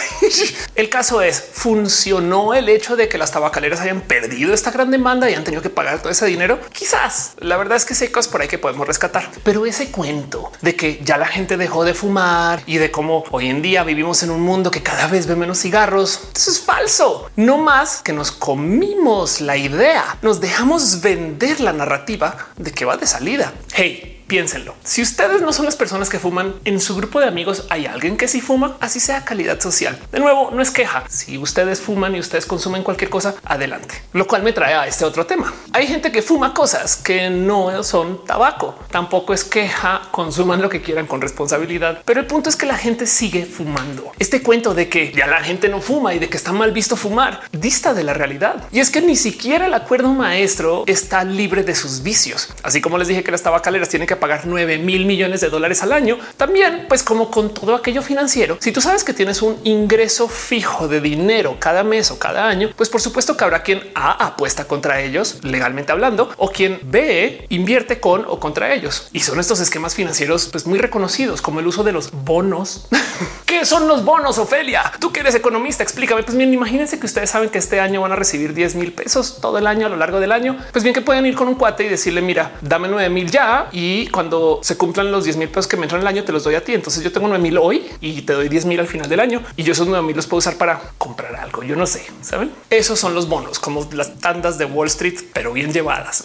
El 0.75 0.89
caso 0.89 1.23
es, 1.23 1.43
funcionó 1.53 2.55
el 2.55 2.69
hecho 2.69 2.97
de 2.97 3.09
que 3.09 3.19
las 3.19 3.33
tabacaleras 3.33 3.81
hayan 3.81 4.01
perdido 4.01 4.53
esta 4.53 4.71
gran 4.71 4.91
demanda 4.91 5.31
y 5.31 5.35
han 5.35 5.45
tenido 5.45 5.63
que 5.63 5.71
pagar 5.71 6.01
todo 6.01 6.11
ese 6.11 6.27
dinero. 6.27 6.59
Quizás 6.73 7.33
la 7.39 7.57
verdad 7.57 7.77
es 7.77 7.85
que 7.85 7.95
hay 8.05 8.11
cosas 8.11 8.31
por 8.31 8.41
ahí 8.41 8.49
que 8.49 8.59
podemos 8.59 8.87
rescatar, 8.87 9.31
pero 9.43 9.67
ese 9.67 9.91
cuento 9.91 10.53
de 10.61 10.77
que 10.77 11.01
ya 11.03 11.17
la 11.17 11.27
gente 11.27 11.57
dejó 11.57 11.85
de 11.85 11.95
fumar 11.95 12.63
y 12.67 12.79
de 12.79 12.91
cómo 12.91 13.25
hoy 13.31 13.49
en 13.49 13.63
día 13.63 13.85
vivimos 13.85 14.23
en 14.23 14.31
un 14.31 14.43
mundo 14.43 14.71
que 14.71 14.83
cada 14.83 15.07
vez 15.07 15.27
ve 15.27 15.37
menos 15.37 15.59
cigarros, 15.61 16.29
eso 16.35 16.51
es 16.51 16.61
falso. 16.61 17.31
No 17.37 17.59
más 17.59 18.03
que 18.03 18.13
nos 18.13 18.33
comimos 18.33 19.41
la 19.41 19.57
idea, 19.57 20.19
nos 20.23 20.41
dejamos 20.41 21.01
vender 21.01 21.61
la 21.61 21.73
narrativa 21.73 22.49
de 22.57 22.73
que 22.73 22.85
va 22.85 22.97
de 22.97 23.07
salida. 23.07 23.53
Hey, 23.75 24.16
piénsenlo. 24.27 24.75
Si 24.83 25.03
ustedes 25.03 25.43
no 25.43 25.53
son 25.53 25.65
las 25.65 25.77
personas 25.77 26.09
que 26.09 26.19
fuman 26.19 26.55
en 26.65 26.81
su 26.81 26.97
grupo 26.97 27.21
de 27.21 27.27
amigos, 27.27 27.67
hay 27.71 27.87
alguien 27.87 28.17
que 28.17 28.29
sí 28.29 28.41
fuma, 28.41 28.77
así 28.81 29.01
sea 29.01 29.25
calidad 29.25 29.61
social. 29.61 29.99
De 30.11 30.21
nuevo, 30.21 30.51
no 30.53 30.63
es 30.63 30.71
queja. 30.71 31.05
Si 31.09 31.39
ustedes 31.39 31.81
fuman 31.81 32.15
y 32.15 32.21
ustedes 32.21 32.47
consumen 32.47 32.83
cualquier 32.83 33.11
cosa, 33.11 33.35
adelante. 33.45 33.95
Lo 34.13 34.27
cual 34.27 34.43
me 34.43 34.53
trae 34.53 34.75
a 34.75 34.87
este 34.87 35.05
otro 35.05 35.27
tema. 35.27 35.53
Hay 35.73 35.87
gente 35.87 36.13
que 36.13 36.23
fuma 36.23 36.55
cosas 36.55 36.97
que 36.97 37.31
no 37.31 37.83
son 37.83 38.25
tabaco. 38.25 38.79
Tampoco 38.91 39.33
es 39.33 39.45
queja. 39.45 40.03
Consuman 40.11 40.63
lo 40.63 40.69
que 40.69 40.83
quieran 40.83 41.07
con 41.07 41.21
responsabilidad. 41.21 42.03
Pero 42.05 42.21
el 42.21 42.27
punto 42.27 42.49
es 42.49 42.57
que 42.57 42.67
la 42.67 42.77
gente 42.77 43.07
sigue 43.07 43.45
fumando. 43.45 44.13
Este 44.19 44.43
cuento 44.43 44.75
de 44.75 44.89
que 44.89 45.13
ya 45.13 45.27
la 45.27 45.43
gente 45.43 45.69
no 45.69 45.81
fuma 45.81 46.15
y 46.15 46.19
de 46.19 46.29
que 46.29 46.37
está 46.37 46.53
mal 46.53 46.73
visto 46.73 46.97
fumar 46.97 47.43
dista 47.53 47.95
de 47.95 48.03
la 48.03 48.15
realidad. 48.15 48.65
Y 48.73 48.81
es 48.81 48.91
que 48.91 49.01
ni 49.01 49.17
siquiera 49.17 49.67
el 49.67 49.75
acuerdo 49.75 50.09
maestro 50.11 50.85
está 50.87 51.25
libre 51.25 51.63
de 51.63 51.75
sus 51.75 52.03
vicios. 52.03 52.49
Así 52.63 52.81
como 52.81 52.99
les 52.99 53.09
dije 53.09 53.23
que 53.23 53.31
las 53.31 53.43
tabacaleras 53.43 53.89
tienen 53.89 54.09
que 54.09 54.16
pagar 54.21 54.43
9 54.45 54.79
mil 54.79 55.07
millones 55.07 55.41
de 55.41 55.49
dólares 55.49 55.83
al 55.83 55.93
año. 55.93 56.19
También, 56.37 56.87
pues 56.89 57.03
como 57.03 57.31
con 57.31 57.53
todo 57.53 57.75
aquello 57.75 58.03
financiero, 58.03 58.59
si 58.61 58.73
tú 58.73 58.81
sabes 58.81 59.05
que 59.05 59.13
tienes 59.13 59.43
un 59.43 59.59
ingreso 59.65 60.29
fijo 60.29 60.89
de 60.89 61.01
dinero 61.01 61.57
cada 61.59 61.85
mes 61.85 62.11
o 62.11 62.19
cada 62.19 62.49
año, 62.49 62.71
pues 62.77 62.89
por 62.89 63.01
supuesto 63.01 63.37
que 63.37 63.45
habrá 63.45 63.63
quien 63.63 63.91
A 63.95 64.27
apuesta 64.27 64.67
contra 64.67 65.01
ellos 65.01 65.39
legalmente 65.43 65.93
hablando 65.93 66.31
o 66.37 66.51
quien 66.51 66.81
B 66.83 67.47
invierte 67.49 68.01
con 68.01 68.25
o 68.27 68.41
contra 68.41 68.75
ellos. 68.75 69.09
Y 69.13 69.21
son 69.21 69.41
estos 69.41 69.61
esquemas 69.61 69.95
financieros 69.95 70.49
pues 70.51 70.67
muy 70.67 70.79
reconocidos 70.79 71.43
como 71.43 71.61
el 71.61 71.67
uso 71.67 71.85
de 71.85 71.93
los 71.93 72.11
bonos. 72.13 72.89
¿Qué 73.59 73.65
son 73.65 73.89
los 73.89 74.05
bonos, 74.05 74.37
Ofelia? 74.37 74.93
Tú 75.01 75.11
que 75.11 75.21
eres 75.21 75.35
economista, 75.35 75.83
explícame. 75.83 76.23
Pues 76.23 76.37
bien, 76.37 76.53
imagínense 76.53 77.01
que 77.01 77.07
ustedes 77.07 77.31
saben 77.31 77.49
que 77.49 77.57
este 77.57 77.81
año 77.81 78.03
van 78.03 78.13
a 78.13 78.15
recibir 78.15 78.53
10 78.53 78.75
mil 78.75 78.93
pesos 78.93 79.39
todo 79.41 79.57
el 79.57 79.67
año 79.67 79.87
a 79.87 79.89
lo 79.89 79.97
largo 79.97 80.21
del 80.21 80.31
año. 80.31 80.59
Pues 80.73 80.83
bien 80.85 80.93
que 80.93 81.01
pueden 81.01 81.25
ir 81.25 81.35
con 81.35 81.49
un 81.49 81.55
cuate 81.55 81.87
y 81.87 81.89
decirle, 81.89 82.21
mira, 82.21 82.53
dame 82.61 82.87
9 82.87 83.09
mil 83.09 83.31
ya 83.31 83.71
y 83.73 84.09
cuando 84.09 84.61
se 84.63 84.77
cumplan 84.77 85.11
los 85.11 85.25
10 85.25 85.39
mil 85.39 85.49
pesos 85.49 85.69
que 85.69 85.79
me 85.79 85.85
entran 85.85 86.03
el 86.03 86.07
año, 86.07 86.23
te 86.23 86.33
los 86.33 86.45
doy 86.45 86.55
a 86.55 86.63
ti. 86.63 86.75
Entonces 86.75 87.03
yo 87.03 87.11
tengo 87.11 87.29
9 87.29 87.43
mil 87.43 87.57
hoy 87.57 87.91
y 88.03 88.21
te 88.21 88.35
doy 88.35 88.51
10 88.51 88.67
mil 88.67 88.79
al 88.79 88.89
final 88.89 89.09
del 89.09 89.21
año 89.21 89.43
y 89.57 89.63
yo 89.63 89.73
esos 89.73 89.89
9 89.89 90.07
mil 90.07 90.15
los 90.15 90.27
puedo 90.27 90.41
usar 90.41 90.57
para 90.57 90.79
comprar 90.99 91.35
algo. 91.37 91.63
Yo 91.63 91.77
no 91.77 91.87
sé, 91.87 92.05
saben? 92.21 92.53
Esos 92.69 93.01
son 93.01 93.15
los 93.15 93.27
bonos, 93.27 93.59
como 93.59 93.89
las 93.93 94.19
tandas 94.19 94.59
de 94.59 94.67
Wall 94.67 94.89
Street, 94.89 95.19
pero 95.33 95.55
bien 95.55 95.73
llevadas. 95.73 96.25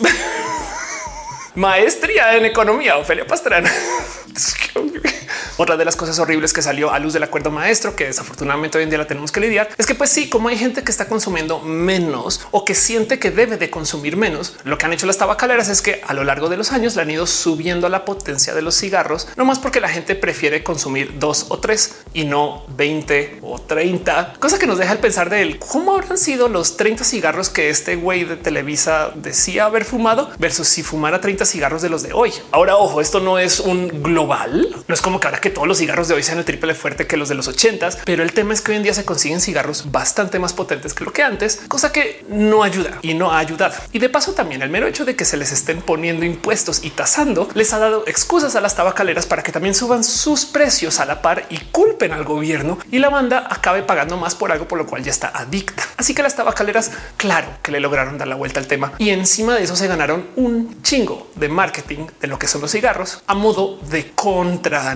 Maestría 1.56 2.36
en 2.36 2.44
economía, 2.44 2.98
Ofelia 2.98 3.26
Pastrana. 3.26 3.72
Otra 5.58 5.78
de 5.78 5.86
las 5.86 5.96
cosas 5.96 6.20
horribles 6.20 6.54
que 6.54 6.62
salió 6.62 6.92
a 6.92 7.00
luz 7.00 7.14
del 7.14 7.24
acuerdo 7.24 7.52
maestro, 7.52 7.96
que 7.96 8.06
desafortunadamente 8.06 8.78
hoy 8.78 8.86
en 8.86 8.90
día 8.90 9.00
la 9.00 9.08
tenemos 9.08 9.32
que 9.32 9.40
lidiar, 9.40 9.70
es 9.78 9.86
que 9.86 9.96
pues 9.96 10.10
sí, 10.10 10.30
como 10.30 10.50
hay 10.50 10.58
gente 10.58 10.84
que 10.84 10.92
está 10.92 11.08
consumiendo 11.08 11.60
menos 11.60 12.42
o 12.52 12.66
que 12.66 12.76
siente 12.76 13.20
que 13.20 13.32
debe 13.32 13.58
de 13.58 13.70
consumir 13.70 14.18
menos, 14.18 14.56
lo 14.64 14.78
que 14.78 14.86
han 14.86 14.94
hecho 14.94 15.08
las 15.08 15.18
tabacaleras 15.18 15.70
es 15.70 15.82
que 15.82 16.02
a 16.06 16.14
lo 16.14 16.24
largo 16.24 16.50
de 16.50 16.58
los 16.58 16.72
años 16.72 16.96
le 16.96 17.02
han 17.02 17.12
ido 17.12 17.28
subiendo 17.28 17.90
la 17.90 18.06
potencia 18.06 18.54
de 18.54 18.62
los 18.62 18.76
cigarros, 18.76 19.28
no 19.36 19.46
más 19.46 19.60
porque 19.60 19.82
la 19.82 19.90
gente 19.90 20.16
prefiere 20.16 20.64
consumir 20.64 21.20
dos 21.20 21.48
o 21.50 21.60
tres 21.60 21.96
y 22.14 22.24
no 22.24 22.64
20 22.70 23.40
o 23.42 23.60
30, 23.60 24.34
cosa 24.40 24.58
que 24.58 24.68
nos 24.68 24.78
deja 24.78 24.94
el 24.94 25.00
pensar 25.00 25.30
de 25.30 25.42
él. 25.42 25.60
¿Cómo 25.60 25.94
habrán 25.96 26.18
sido 26.18 26.48
los 26.48 26.78
30 26.78 27.04
cigarros 27.04 27.50
que 27.50 27.70
este 27.70 27.96
güey 27.96 28.24
de 28.24 28.38
Televisa 28.38 29.12
decía 29.16 29.66
haber 29.66 29.86
fumado 29.86 30.32
versus 30.40 30.68
si 30.68 30.84
fumara 30.84 31.22
30 31.22 31.46
cigarros 31.46 31.82
de 31.82 31.90
los 31.90 32.04
de 32.04 32.14
hoy? 32.14 32.32
Ahora, 32.52 32.78
ojo, 32.78 33.02
esto 33.02 33.20
no 33.20 33.40
es 33.40 33.60
un 33.60 34.02
global, 34.02 34.76
no 34.88 34.94
es 34.94 35.02
como 35.02 35.20
que 35.20 35.28
ahora 35.28 35.41
que 35.42 35.50
todos 35.50 35.68
los 35.68 35.80
cigarros 35.80 36.08
de 36.08 36.14
hoy 36.14 36.24
sean 36.24 36.38
el 36.38 36.46
triple 36.46 36.76
fuerte 36.76 37.08
que 37.08 37.18
los 37.18 37.28
de 37.28 37.36
los 37.36 37.48
ochentas, 37.48 37.98
pero 38.06 38.24
el 38.24 38.34
tema 38.34 38.54
es 38.54 38.62
que 38.62 38.72
hoy 38.72 38.78
en 38.78 38.84
día 38.84 38.94
se 38.94 39.04
consiguen 39.04 39.42
cigarros 39.42 39.92
bastante 39.92 40.40
más 40.40 40.54
potentes 40.54 40.94
que 40.94 41.04
lo 41.04 41.12
que 41.12 41.24
antes, 41.24 41.62
cosa 41.68 41.92
que 41.92 42.24
no 42.30 42.64
ayuda 42.64 43.00
y 43.02 43.14
no 43.14 43.32
ha 43.32 43.40
ayudado. 43.40 43.76
Y 43.92 44.00
de 44.00 44.10
paso 44.10 44.34
también 44.34 44.62
el 44.62 44.70
mero 44.70 44.88
hecho 44.88 45.04
de 45.04 45.16
que 45.16 45.26
se 45.26 45.38
les 45.38 45.52
estén 45.52 45.82
poniendo 45.82 46.26
impuestos 46.26 46.84
y 46.84 46.92
tasando 46.92 47.50
les 47.56 47.74
ha 47.74 47.80
dado 47.80 48.04
excusas 48.08 48.56
a 48.56 48.62
las 48.62 48.76
tabacaleras 48.76 49.26
para 49.26 49.44
que 49.44 49.52
también 49.52 49.76
suban 49.76 50.04
sus 50.04 50.46
precios 50.46 51.00
a 51.00 51.06
la 51.06 51.22
par 51.22 51.46
y 51.50 51.58
culpen 51.72 52.14
al 52.14 52.24
gobierno 52.24 52.78
y 52.92 53.00
la 53.00 53.10
banda 53.10 53.48
acabe 53.50 53.84
pagando 53.84 54.18
más 54.18 54.36
por 54.36 54.52
algo 54.52 54.68
por 54.68 54.78
lo 54.78 54.86
cual 54.86 55.04
ya 55.04 55.12
está 55.12 55.30
adicta. 55.30 55.84
Así 55.98 56.14
que 56.14 56.24
las 56.24 56.36
tabacaleras, 56.36 56.92
claro 57.18 57.48
que 57.64 57.72
le 57.72 57.80
lograron 57.80 58.18
dar 58.18 58.28
la 58.28 58.36
vuelta 58.36 58.60
al 58.60 58.68
tema 58.68 58.94
y 58.98 59.10
encima 59.10 59.56
de 59.56 59.64
eso 59.64 59.76
se 59.76 59.88
ganaron 59.88 60.28
un 60.36 60.82
chingo 60.84 61.32
de 61.36 61.50
marketing 61.50 62.08
de 62.20 62.28
lo 62.28 62.38
que 62.38 62.48
son 62.48 62.62
los 62.62 62.72
cigarros 62.72 63.24
a 63.28 63.34
modo 63.34 63.80
de 63.90 64.12
contra 64.12 64.92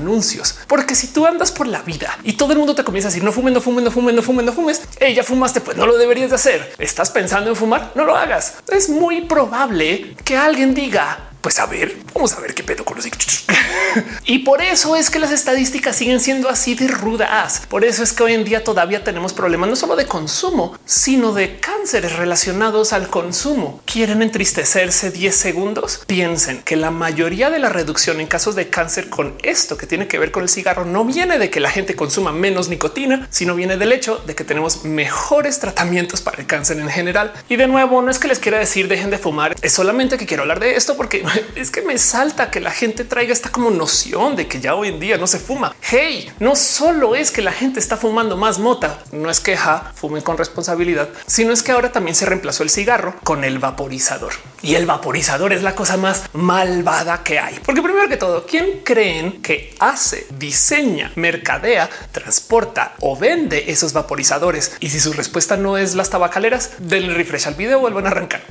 porque 0.68 0.96
si 0.96 1.08
tú 1.08 1.26
andas 1.26 1.52
por 1.52 1.68
la 1.68 1.82
vida 1.82 2.18
y 2.24 2.34
todo 2.34 2.54
el 2.54 2.58
mundo 2.58 2.76
te 2.76 2.84
comienza 2.84 3.08
a 3.08 3.12
decir 3.12 3.24
no 3.24 3.32
fumes, 3.32 3.54
no 3.54 3.62
fumes, 3.62 3.84
no 3.84 3.92
fumes, 3.92 4.16
no 4.16 4.22
fumes, 4.22 4.46
no 4.46 4.54
fumes, 4.54 4.82
ella 5.00 5.24
fumaste, 5.24 5.62
pues 5.62 5.78
no 5.78 5.86
lo 5.86 5.98
deberías 5.98 6.30
de 6.30 6.36
hacer. 6.36 6.74
Estás 6.78 7.12
pensando 7.12 7.50
en 7.50 7.56
fumar, 7.56 7.92
no 7.96 8.06
lo 8.06 8.16
hagas. 8.16 8.56
Es 8.68 8.90
muy 8.90 9.22
probable 9.22 10.16
que 10.24 10.38
alguien 10.38 10.74
diga 10.74 11.32
pues 11.46 11.60
a 11.60 11.68
ver, 11.68 11.96
vamos 12.12 12.34
a 12.34 12.40
ver 12.40 12.56
qué 12.56 12.64
pedo 12.64 12.84
con 12.84 12.98
los 12.98 13.06
y 14.26 14.40
por 14.40 14.64
eso 14.64 14.96
es 14.96 15.12
que 15.12 15.20
las 15.20 15.32
estadísticas 15.32 15.96
siguen 15.96 16.20
siendo 16.20 16.50
así 16.50 16.74
de 16.74 16.88
rudas. 16.88 17.62
Por 17.70 17.86
eso 17.86 18.02
es 18.02 18.14
que 18.14 18.24
hoy 18.24 18.34
en 18.34 18.44
día 18.44 18.64
todavía 18.64 19.04
tenemos 19.04 19.32
problemas 19.32 19.70
no 19.70 19.76
solo 19.76 19.96
de 19.96 20.08
consumo, 20.08 20.76
sino 20.86 21.34
de 21.34 21.60
cánceres 21.60 22.16
relacionados 22.16 22.94
al 22.94 23.10
consumo. 23.10 23.80
¿Quieren 23.86 24.24
entristecerse 24.24 25.12
10 25.12 25.36
segundos? 25.36 26.02
Piensen 26.08 26.64
que 26.64 26.76
la 26.76 26.90
mayoría 26.90 27.52
de 27.52 27.60
la 27.60 27.70
reducción 27.70 28.20
en 28.20 28.26
casos 28.26 28.56
de 28.56 28.72
cáncer 28.72 29.10
con 29.10 29.36
esto 29.44 29.78
que 29.78 29.86
tiene 29.86 30.08
que 30.08 30.18
ver 30.18 30.32
con 30.32 30.42
el 30.42 30.50
cigarro 30.50 30.84
no 30.84 31.06
viene 31.06 31.38
de 31.38 31.52
que 31.52 31.60
la 31.60 31.70
gente 31.70 31.96
consuma 31.96 32.32
menos 32.32 32.70
nicotina, 32.70 33.28
sino 33.30 33.54
viene 33.54 33.78
del 33.78 33.92
hecho 33.92 34.18
de 34.26 34.34
que 34.34 34.44
tenemos 34.44 34.84
mejores 34.84 35.60
tratamientos 35.60 36.22
para 36.22 36.40
el 36.40 36.48
cáncer 36.48 36.80
en 36.80 36.90
general. 36.90 37.34
Y 37.50 37.56
de 37.56 37.68
nuevo, 37.68 38.02
no 38.02 38.10
es 38.10 38.18
que 38.18 38.28
les 38.28 38.40
quiera 38.40 38.58
decir 38.58 38.88
dejen 38.88 39.12
de 39.12 39.20
fumar, 39.20 39.56
es 39.62 39.74
solamente 39.74 40.18
que 40.18 40.26
quiero 40.26 40.42
hablar 40.42 40.60
de 40.60 40.76
esto 40.76 40.98
porque 40.98 41.24
es 41.56 41.72
que 41.72 41.82
me 41.82 41.98
salta 41.98 42.52
que 42.52 42.60
la 42.60 42.72
gente 42.72 43.04
traiga 43.04 43.34
esta 43.34 43.52
como 43.52 43.70
noción 43.70 44.36
de 44.36 44.48
que 44.48 44.60
ya 44.60 44.76
hoy 44.76 44.90
en 44.90 45.00
día 45.00 45.18
no 45.18 45.28
se 45.28 45.40
fuma. 45.40 45.76
Hey, 45.82 46.32
no 46.40 46.56
solo 46.56 47.16
es 47.16 47.32
que 47.32 47.42
la 47.42 47.52
gente 47.52 47.80
está 47.80 47.98
fumando 47.98 48.38
más 48.38 48.60
mota, 48.60 49.00
no 49.12 49.30
es 49.30 49.40
queja, 49.40 49.92
fumen 49.96 50.22
con 50.22 50.38
responsabilidad, 50.38 51.10
sino 51.26 51.52
es 51.52 51.64
que 51.64 51.72
ahora 51.72 51.92
también 51.92 52.16
se 52.16 52.26
reemplazó 52.26 52.64
el 52.64 52.70
cigarro 52.70 53.16
con 53.24 53.44
el 53.44 53.60
vaporizador. 53.60 54.34
Y 54.62 54.76
el 54.76 54.86
vaporizador 54.86 55.54
es 55.54 55.62
la 55.62 55.76
cosa 55.76 55.98
más 55.98 56.24
malvada 56.34 57.24
que 57.24 57.40
hay. 57.40 57.60
Porque 57.64 57.84
primero 57.84 58.10
que 58.10 58.18
todo, 58.18 58.46
¿quién 58.46 58.82
creen 58.84 59.42
que 59.42 59.76
hace, 59.80 60.26
diseña, 60.38 61.12
mercadea, 61.16 61.90
transporta 62.12 62.96
o 63.00 63.16
vende 63.16 63.66
esos 63.68 63.94
vaporizadores? 63.94 64.76
Y 64.80 64.90
si 64.90 65.00
su 65.00 65.14
respuesta 65.14 65.56
no 65.56 65.78
es 65.78 65.94
las 65.94 66.10
tabacaleras, 66.10 66.72
denle 66.80 67.14
refresh 67.14 67.48
al 67.48 67.54
video, 67.54 67.80
vuelvan 67.80 68.08
a 68.08 68.10
arrancar. 68.10 68.44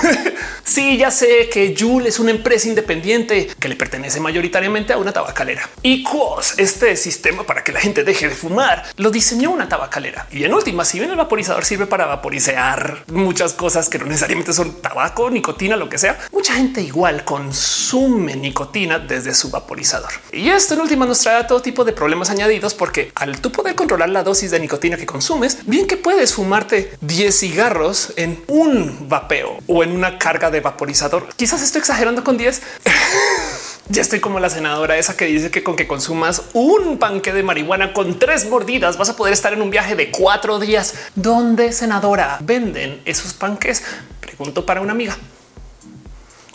sí, 0.64 0.96
ya 0.96 1.10
sé 1.10 1.50
que 1.52 1.74
Jules 1.78 2.10
es 2.10 2.19
una 2.20 2.30
empresa 2.30 2.68
independiente 2.68 3.48
que 3.58 3.68
le 3.68 3.76
pertenece 3.76 4.20
mayoritariamente 4.20 4.92
a 4.92 4.98
una 4.98 5.12
tabacalera. 5.12 5.68
Y 5.82 6.02
Quos, 6.02 6.58
este 6.58 6.96
sistema 6.96 7.44
para 7.44 7.64
que 7.64 7.72
la 7.72 7.80
gente 7.80 8.04
deje 8.04 8.28
de 8.28 8.34
fumar, 8.34 8.84
lo 8.96 9.10
diseñó 9.10 9.50
una 9.50 9.68
tabacalera. 9.68 10.26
Y 10.30 10.44
en 10.44 10.54
última, 10.54 10.84
si 10.84 10.98
bien 10.98 11.10
el 11.10 11.16
vaporizador 11.16 11.64
sirve 11.64 11.86
para 11.86 12.06
vaporizar 12.06 13.04
muchas 13.08 13.52
cosas 13.52 13.88
que 13.88 13.98
no 13.98 14.06
necesariamente 14.06 14.52
son 14.52 14.80
tabaco, 14.80 15.30
nicotina, 15.30 15.76
lo 15.76 15.88
que 15.88 15.98
sea, 15.98 16.18
mucha 16.32 16.54
gente 16.54 16.80
igual 16.80 17.24
consume 17.24 18.36
nicotina 18.36 18.98
desde 18.98 19.34
su 19.34 19.50
vaporizador. 19.50 20.10
Y 20.32 20.48
esto 20.50 20.74
en 20.74 20.80
última 20.80 21.06
nos 21.06 21.20
trae 21.20 21.44
todo 21.44 21.62
tipo 21.62 21.84
de 21.84 21.92
problemas 21.92 22.30
añadidos 22.30 22.74
porque 22.74 23.12
al 23.14 23.40
tú 23.40 23.52
poder 23.52 23.74
controlar 23.74 24.08
la 24.08 24.22
dosis 24.22 24.50
de 24.50 24.60
nicotina 24.60 24.96
que 24.96 25.06
consumes, 25.06 25.58
bien 25.66 25.86
que 25.86 25.96
puedes 25.96 26.34
fumarte 26.34 26.92
10 27.00 27.38
cigarros 27.38 28.12
en 28.16 28.42
un 28.48 29.08
vapeo 29.08 29.58
o 29.66 29.82
en 29.82 29.92
una 29.92 30.18
carga 30.18 30.50
de 30.50 30.60
vaporizador. 30.60 31.28
Quizás 31.36 31.62
estoy 31.62 31.80
exagerando 31.80 32.09
con 32.16 32.36
10. 32.36 32.62
Ya 33.90 34.02
estoy 34.02 34.20
como 34.20 34.38
la 34.38 34.48
senadora 34.48 34.96
esa 34.98 35.16
que 35.16 35.24
dice 35.24 35.50
que 35.50 35.64
con 35.64 35.74
que 35.74 35.88
consumas 35.88 36.42
un 36.52 36.98
panque 36.98 37.32
de 37.32 37.42
marihuana 37.42 37.92
con 37.92 38.20
tres 38.20 38.48
mordidas 38.48 38.96
vas 38.96 39.08
a 39.08 39.16
poder 39.16 39.32
estar 39.32 39.52
en 39.52 39.62
un 39.62 39.70
viaje 39.70 39.96
de 39.96 40.12
cuatro 40.12 40.60
días. 40.60 40.94
¿Dónde, 41.16 41.72
senadora, 41.72 42.38
venden 42.40 43.02
esos 43.04 43.32
panques? 43.32 43.82
Pregunto 44.20 44.64
para 44.64 44.80
una 44.80 44.92
amiga. 44.92 45.16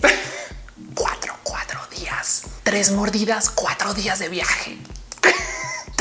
cuatro, 0.96 1.34
cuatro 1.44 1.82
días, 1.94 2.44
tres 2.64 2.92
mordidas, 2.92 3.50
cuatro 3.50 3.94
días 3.94 4.18
de 4.20 4.30
viaje. 4.30 4.78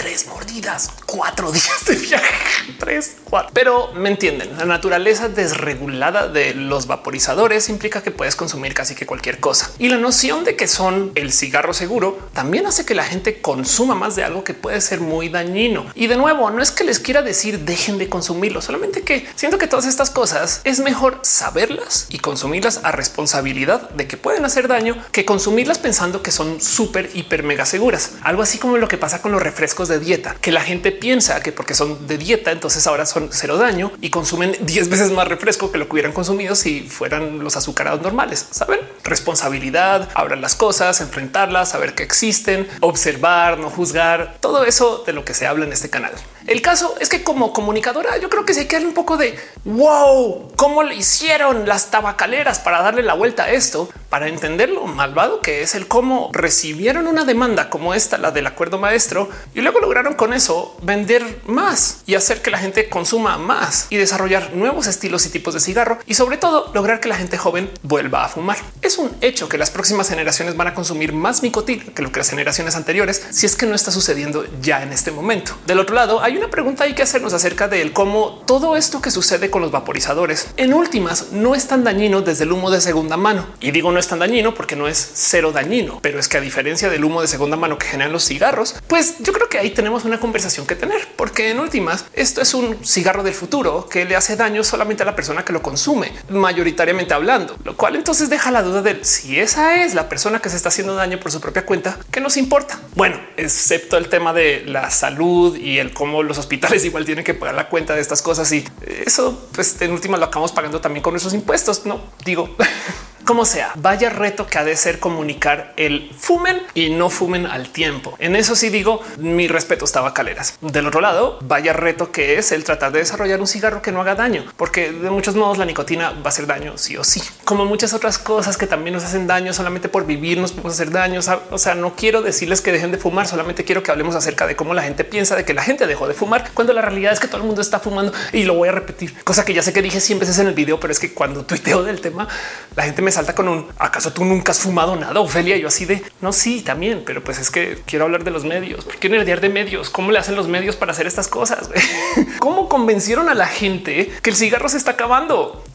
Tres 0.05 0.27
mordidas 0.27 0.91
cuatro 1.07 1.51
días 1.51 1.85
de 1.87 1.95
viaje, 1.95 2.75
tres, 2.79 3.17
cuatro. 3.25 3.51
Pero 3.55 3.93
me 3.95 4.11
entienden, 4.11 4.55
la 4.59 4.67
naturaleza 4.67 5.31
desregulada 5.31 6.29
de 6.29 6.53
los 6.55 6.87
vaporizadores 6.87 7.71
implica 7.71 8.03
que 8.03 8.11
puedes 8.11 8.37
consumir 8.37 8.75
casi 8.75 8.95
que 8.95 9.07
cualquier 9.07 9.41
cosa. 9.41 9.71
Y 9.79 9.89
la 9.89 9.97
noción 9.97 10.45
de 10.45 10.57
que 10.57 10.69
son 10.69 11.13
el 11.15 11.33
cigarro 11.33 11.73
seguro 11.73 12.19
también 12.35 12.67
hace 12.67 12.85
que 12.85 12.95
la 12.95 13.05
gente 13.05 13.41
consuma 13.41 13.95
más 13.95 14.15
de 14.15 14.25
algo 14.25 14.45
que 14.45 14.53
puede 14.53 14.81
ser 14.83 15.01
muy 15.01 15.31
dañino. 15.31 15.87
Y 15.95 16.07
de 16.09 16.17
nuevo, 16.17 16.51
no 16.51 16.61
es 16.61 16.71
que 16.71 16.85
les 16.85 16.99
quiera 16.99 17.23
decir 17.23 17.61
dejen 17.61 17.97
de 17.97 18.11
consumirlo, 18.11 18.61
solamente 18.61 19.03
que 19.03 19.27
siento 19.37 19.57
que 19.57 19.69
todas 19.69 19.87
estas 19.87 20.11
cosas 20.11 20.61
es 20.65 20.81
mejor 20.81 21.21
saberlas 21.23 22.09
y 22.11 22.19
consumirlas 22.19 22.81
a 22.83 22.93
responsabilidad 22.93 23.89
de 23.91 24.07
que 24.07 24.19
pueden 24.19 24.45
hacer 24.45 24.69
daño 24.69 25.03
que 25.13 25.25
consumirlas 25.25 25.79
pensando 25.79 26.23
que 26.23 26.31
son 26.31 26.61
súper, 26.61 27.11
hiper, 27.15 27.43
mega 27.43 27.65
seguras. 27.65 28.13
Algo 28.23 28.43
así 28.43 28.59
como 28.59 28.77
lo 28.77 28.89
que 28.89 28.99
pasa 28.99 29.23
con 29.23 29.33
los 29.33 29.43
refrescos 29.43 29.89
dieta, 29.99 30.37
que 30.41 30.53
la 30.53 30.61
gente 30.61 30.93
piensa 30.93 31.43
que 31.43 31.53
porque 31.53 31.75
son 31.75 32.07
de 32.07 32.19
dieta, 32.19 32.53
entonces 32.53 32.87
ahora 32.87 33.07
son 33.07 33.29
cero 33.33 33.57
daño 33.57 33.93
y 34.01 34.11
consumen 34.11 34.57
10 34.61 34.89
veces 34.89 35.11
más 35.11 35.29
refresco 35.29 35.73
que 35.73 35.79
lo 35.79 35.87
que 35.87 35.93
hubieran 35.95 36.13
consumido 36.13 36.55
si 36.55 36.83
fueran 36.83 37.41
los 37.41 37.57
azucarados 37.57 38.03
normales. 38.03 38.47
Saben 38.51 38.81
responsabilidad, 39.05 40.09
abran 40.15 40.41
las 40.41 40.55
cosas, 40.55 41.01
enfrentarlas, 41.01 41.71
saber 41.71 41.95
que 41.95 42.03
existen, 42.03 42.67
observar, 42.81 43.59
no 43.59 43.71
juzgar, 43.71 44.37
todo 44.41 44.65
eso 44.65 45.05
de 45.07 45.13
lo 45.13 45.25
que 45.25 45.35
se 45.35 45.47
habla 45.47 45.67
en 45.67 45.73
este 45.73 45.91
canal. 45.91 46.13
El 46.47 46.61
caso 46.61 46.95
es 47.01 47.09
que 47.09 47.23
como 47.23 47.55
comunicadora, 47.55 48.19
yo 48.19 48.29
creo 48.29 48.45
que 48.45 48.53
se 48.53 48.67
queda 48.67 48.87
un 48.87 48.93
poco 48.93 49.17
de 49.17 49.35
wow, 49.65 50.53
cómo 50.57 50.83
le 50.83 50.95
hicieron 50.95 51.67
las 51.67 51.91
tabacaleras 51.91 52.59
para 52.59 52.83
darle 52.83 53.03
la 53.03 53.15
vuelta 53.15 53.45
a 53.45 53.51
esto, 53.51 53.89
para 54.11 54.29
entender 54.29 54.69
lo 54.69 54.87
malvado 54.87 55.41
que 55.41 55.63
es 55.63 55.75
el 55.75 55.89
cómo 55.89 56.31
recibieron 56.33 57.07
una 57.07 57.25
demanda 57.25 57.71
como 57.71 57.95
esta, 57.95 58.19
la 58.19 58.31
del 58.31 58.47
acuerdo 58.47 58.79
maestro, 58.79 59.31
y 59.55 59.63
luego 59.63 59.81
lograron 59.81 60.15
con 60.15 60.35
eso 60.35 60.77
vender 60.83 61.41
más 61.47 62.03
y 62.07 62.15
hacer 62.15 62.43
que 62.43 62.51
la 62.51 62.59
gente 62.59 62.91
consuma 62.91 63.39
más 63.39 63.87
y 63.89 63.97
desarrollar 63.97 64.55
nuevos 64.55 64.87
estilos 64.87 65.25
y 65.25 65.31
tipos 65.31 65.55
de 65.55 65.61
cigarro 65.61 65.99
y 66.07 66.15
sobre 66.15 66.37
todo 66.37 66.71
lograr 66.75 67.01
que 67.01 67.09
la 67.09 67.17
gente 67.17 67.39
joven 67.39 67.71
vuelva 67.83 68.25
a 68.25 68.29
fumar. 68.29 68.59
Es 68.83 68.99
un 68.99 69.11
hecho 69.23 69.49
que 69.49 69.57
las 69.57 69.71
próximas 69.71 70.11
generaciones 70.11 70.57
van 70.57 70.69
a 70.69 70.75
consumir 70.75 71.15
más 71.15 71.43
nicotina 71.43 71.85
que 71.95 72.03
lo 72.03 72.13
que 72.13 72.21
las 72.21 72.29
generaciones 72.29 72.77
anteriores, 72.77 73.27
si 73.31 73.47
es 73.47 73.57
que 73.57 73.65
no 73.65 73.75
está 73.75 73.91
sucediendo 73.91 74.45
ya 74.61 74.83
en 74.83 74.93
este 74.93 75.11
momento. 75.11 75.57
Del 75.67 75.81
otro 75.81 75.95
lado, 75.95 76.23
hay 76.23 76.34
una 76.37 76.51
pregunta 76.51 76.85
hay 76.85 76.95
que 76.95 77.03
hacernos 77.03 77.33
acerca 77.33 77.69
de 77.69 77.93
cómo 77.93 78.43
todo 78.47 78.77
esto 78.77 79.01
que 79.01 79.11
sucede 79.11 79.51
con 79.51 79.63
los 79.63 79.71
vaporizadores 79.71 80.49
en 80.57 80.75
últimas 80.75 81.33
no 81.33 81.55
es 81.55 81.67
tan 81.67 81.85
dañino 81.85 82.23
desde 82.23 82.45
el 82.45 82.53
humo 82.53 82.71
de 82.71 82.81
segunda 82.81 83.17
mano. 83.17 83.47
Y 83.61 83.71
digo 83.71 83.93
no 83.93 83.99
es 83.99 84.09
tan 84.09 84.19
dañino 84.19 84.55
porque 84.55 84.77
no 84.77 84.89
es 84.89 85.13
cero 85.15 85.53
dañino, 85.53 86.01
pero 86.03 86.19
es 86.19 86.29
que 86.29 86.39
a 86.39 86.41
diferencia 86.41 86.89
del 86.89 87.05
humo 87.05 87.23
de 87.23 87.29
segunda 87.29 87.57
mano 87.57 87.79
que 87.79 87.87
generan 87.87 88.13
los 88.13 88.25
cigarros, 88.25 88.77
pues 88.87 89.17
yo 89.21 89.33
creo 89.33 89.49
que 89.49 89.59
ahí 89.59 89.71
tenemos 89.71 90.05
una 90.05 90.21
conversación 90.21 90.67
que 90.67 90.77
tener, 90.77 91.07
porque 91.17 91.51
en 91.51 91.61
últimas 91.61 92.07
esto 92.13 92.41
es 92.41 92.55
un 92.55 92.85
cigarro 92.85 93.23
del 93.23 93.35
futuro 93.35 93.87
que 93.89 94.05
le 94.05 94.17
hace 94.17 94.37
daño 94.37 94.65
solamente 94.65 95.03
a 95.03 95.07
la 95.07 95.17
persona 95.17 95.45
que 95.45 95.53
lo 95.53 95.63
consume, 95.63 96.13
mayoritariamente 96.29 97.15
hablando, 97.15 97.57
lo 97.65 97.77
cual 97.77 97.97
entonces 97.97 98.29
deja 98.29 98.51
la 98.51 98.63
duda 98.63 98.83
de 98.83 99.05
si 99.05 99.39
esa 99.39 99.85
es 99.85 99.95
la 99.95 100.09
persona 100.09 100.41
que 100.41 100.49
se 100.49 100.57
está 100.57 100.69
haciendo 100.71 100.95
daño 100.95 101.21
por 101.21 101.31
su 101.31 101.41
propia 101.41 101.65
cuenta, 101.65 101.99
que 102.11 102.21
nos 102.21 102.37
importa. 102.37 102.81
Bueno, 102.95 103.21
excepto 103.37 103.97
el 103.97 104.09
tema 104.09 104.33
de 104.33 104.65
la 104.67 104.91
salud 104.91 105.57
y 105.57 105.79
el 105.79 105.93
cómo 105.93 106.23
los 106.25 106.39
hospitales 106.39 106.85
igual 106.85 107.05
tienen 107.05 107.25
que 107.25 107.35
pagar 107.35 107.55
la 107.55 107.69
cuenta 107.69 107.95
de 107.95 108.01
estas 108.01 108.23
cosas 108.23 108.51
y 108.53 108.65
eso 109.07 109.49
pues 109.53 109.81
en 109.83 109.93
última 109.93 110.17
lo 110.17 110.25
acabamos 110.25 110.53
pagando 110.53 110.81
también 110.81 111.03
con 111.03 111.13
nuestros 111.13 111.35
impuestos. 111.35 111.87
No 111.87 112.01
digo 112.25 112.57
como 113.25 113.45
sea, 113.45 113.73
vaya 113.77 114.11
reto 114.11 114.47
que 114.47 114.59
ha 114.59 114.65
de 114.65 114.77
ser 114.77 115.01
comunicar 115.01 115.73
el 115.77 116.11
fumen 116.17 116.63
y 116.75 116.91
no 116.91 117.11
fumen 117.11 117.47
al 117.47 117.69
tiempo. 117.71 118.17
En 118.19 118.37
eso 118.37 118.55
sí 118.55 118.69
digo 118.69 119.03
mi 119.19 119.49
respeto 119.49 119.85
estaba 119.85 120.15
caleras. 120.15 120.59
Del 120.61 120.87
otro 120.87 121.01
lado, 121.01 121.39
vaya 121.43 121.73
reto 121.73 122.13
que 122.13 122.39
es 122.39 122.53
el 122.53 122.65
tratar 122.65 122.93
de 122.93 123.01
desarrollar 123.01 123.41
un 123.41 123.47
cigarro 123.47 123.83
que 123.83 123.93
no 123.93 124.01
haga 124.01 124.15
daño, 124.15 124.45
porque 124.57 124.93
de 124.93 125.11
muchos 125.11 125.35
modos 125.35 125.59
la 125.59 125.65
nicotina 125.65 126.11
va 126.11 126.27
a 126.27 126.29
hacer 126.29 126.47
daño 126.47 126.77
sí 126.77 126.97
o 126.97 127.05
sí, 127.05 127.23
como 127.45 127.65
muchas 127.65 127.95
otras 127.95 128.19
cosas 128.19 128.57
que 128.57 128.67
también 128.67 128.95
nos 128.95 129.05
hacen 129.05 129.27
daño 129.27 129.53
solamente 129.53 129.89
por 129.89 130.07
vivir, 130.07 130.39
nos 130.39 130.53
podemos 130.53 130.75
hacer 130.75 130.91
daño. 130.91 131.21
O 131.51 131.59
sea, 131.59 131.75
no 131.75 131.95
quiero 131.97 132.23
decirles 132.23 132.61
que 132.61 132.73
dejen 132.73 132.91
de 132.91 132.99
fumar, 132.99 133.27
solamente 133.27 133.65
quiero 133.65 133.83
que 133.83 133.91
hablemos 133.91 134.15
acerca 134.15 134.47
de 134.47 134.57
cómo 134.57 134.75
la 134.75 134.83
gente 134.83 135.05
piensa 135.05 135.37
de 135.37 135.45
que 135.45 135.55
la 135.55 135.63
gente 135.63 135.87
dejó 135.87 136.09
de 136.09 136.15
fumar 136.15 136.51
cuando 136.55 136.73
la 136.73 136.83
realidad 136.83 137.13
es 137.13 137.21
que 137.21 137.29
todo 137.29 137.39
el 137.39 137.45
mundo 137.45 137.61
está 137.61 137.81
fumando 137.81 138.13
y 138.33 138.45
lo 138.45 138.55
voy 138.55 138.69
a 138.69 138.73
repetir, 138.73 139.15
cosa 139.25 139.45
que 139.45 139.55
ya 139.55 139.63
sé 139.63 139.73
que 139.73 139.83
dije 139.83 140.01
100 140.01 140.19
veces 140.19 140.39
en 140.39 140.49
el 140.49 140.55
video, 140.55 140.79
pero 140.81 140.93
es 140.93 140.99
que 140.99 141.15
cuando 141.15 141.45
tuiteo 141.45 141.83
del 141.83 142.01
tema, 142.01 142.29
la 142.77 142.83
gente 142.85 143.03
me 143.03 143.11
salta 143.15 143.35
con 143.35 143.49
un 143.49 143.67
acaso 143.79 144.13
tú 144.13 144.25
nunca 144.25 144.53
has 144.53 144.61
fumado 144.61 144.97
nada, 144.97 145.21
Ofelia. 145.21 145.57
Yo 145.57 145.69
así 145.69 145.85
de 145.85 146.03
no, 146.21 146.33
sí, 146.33 146.63
también, 146.63 147.03
pero 147.07 147.23
pues 147.23 147.39
es 147.39 147.51
que 147.51 147.79
quiero 147.87 148.05
hablar 148.05 148.25
de 148.25 148.31
los 148.31 148.45
medios. 148.45 148.87
Quiero 148.99 149.17
nerdear 149.17 149.41
de 149.41 149.49
medios. 149.49 149.91
¿Cómo 149.91 150.11
le 150.11 150.19
hacen 150.19 150.37
los 150.37 150.49
medios 150.49 150.77
para 150.77 150.93
hacer 150.93 151.07
estas 151.07 151.29
cosas? 151.29 151.71
¿Cómo 152.39 152.69
convencieron 152.69 153.29
a 153.29 153.35
la 153.35 153.47
gente 153.47 154.13
que 154.23 154.31
el 154.31 154.37
cigarro 154.37 154.69
se 154.69 154.77
está 154.77 154.93
acabando? 154.93 155.65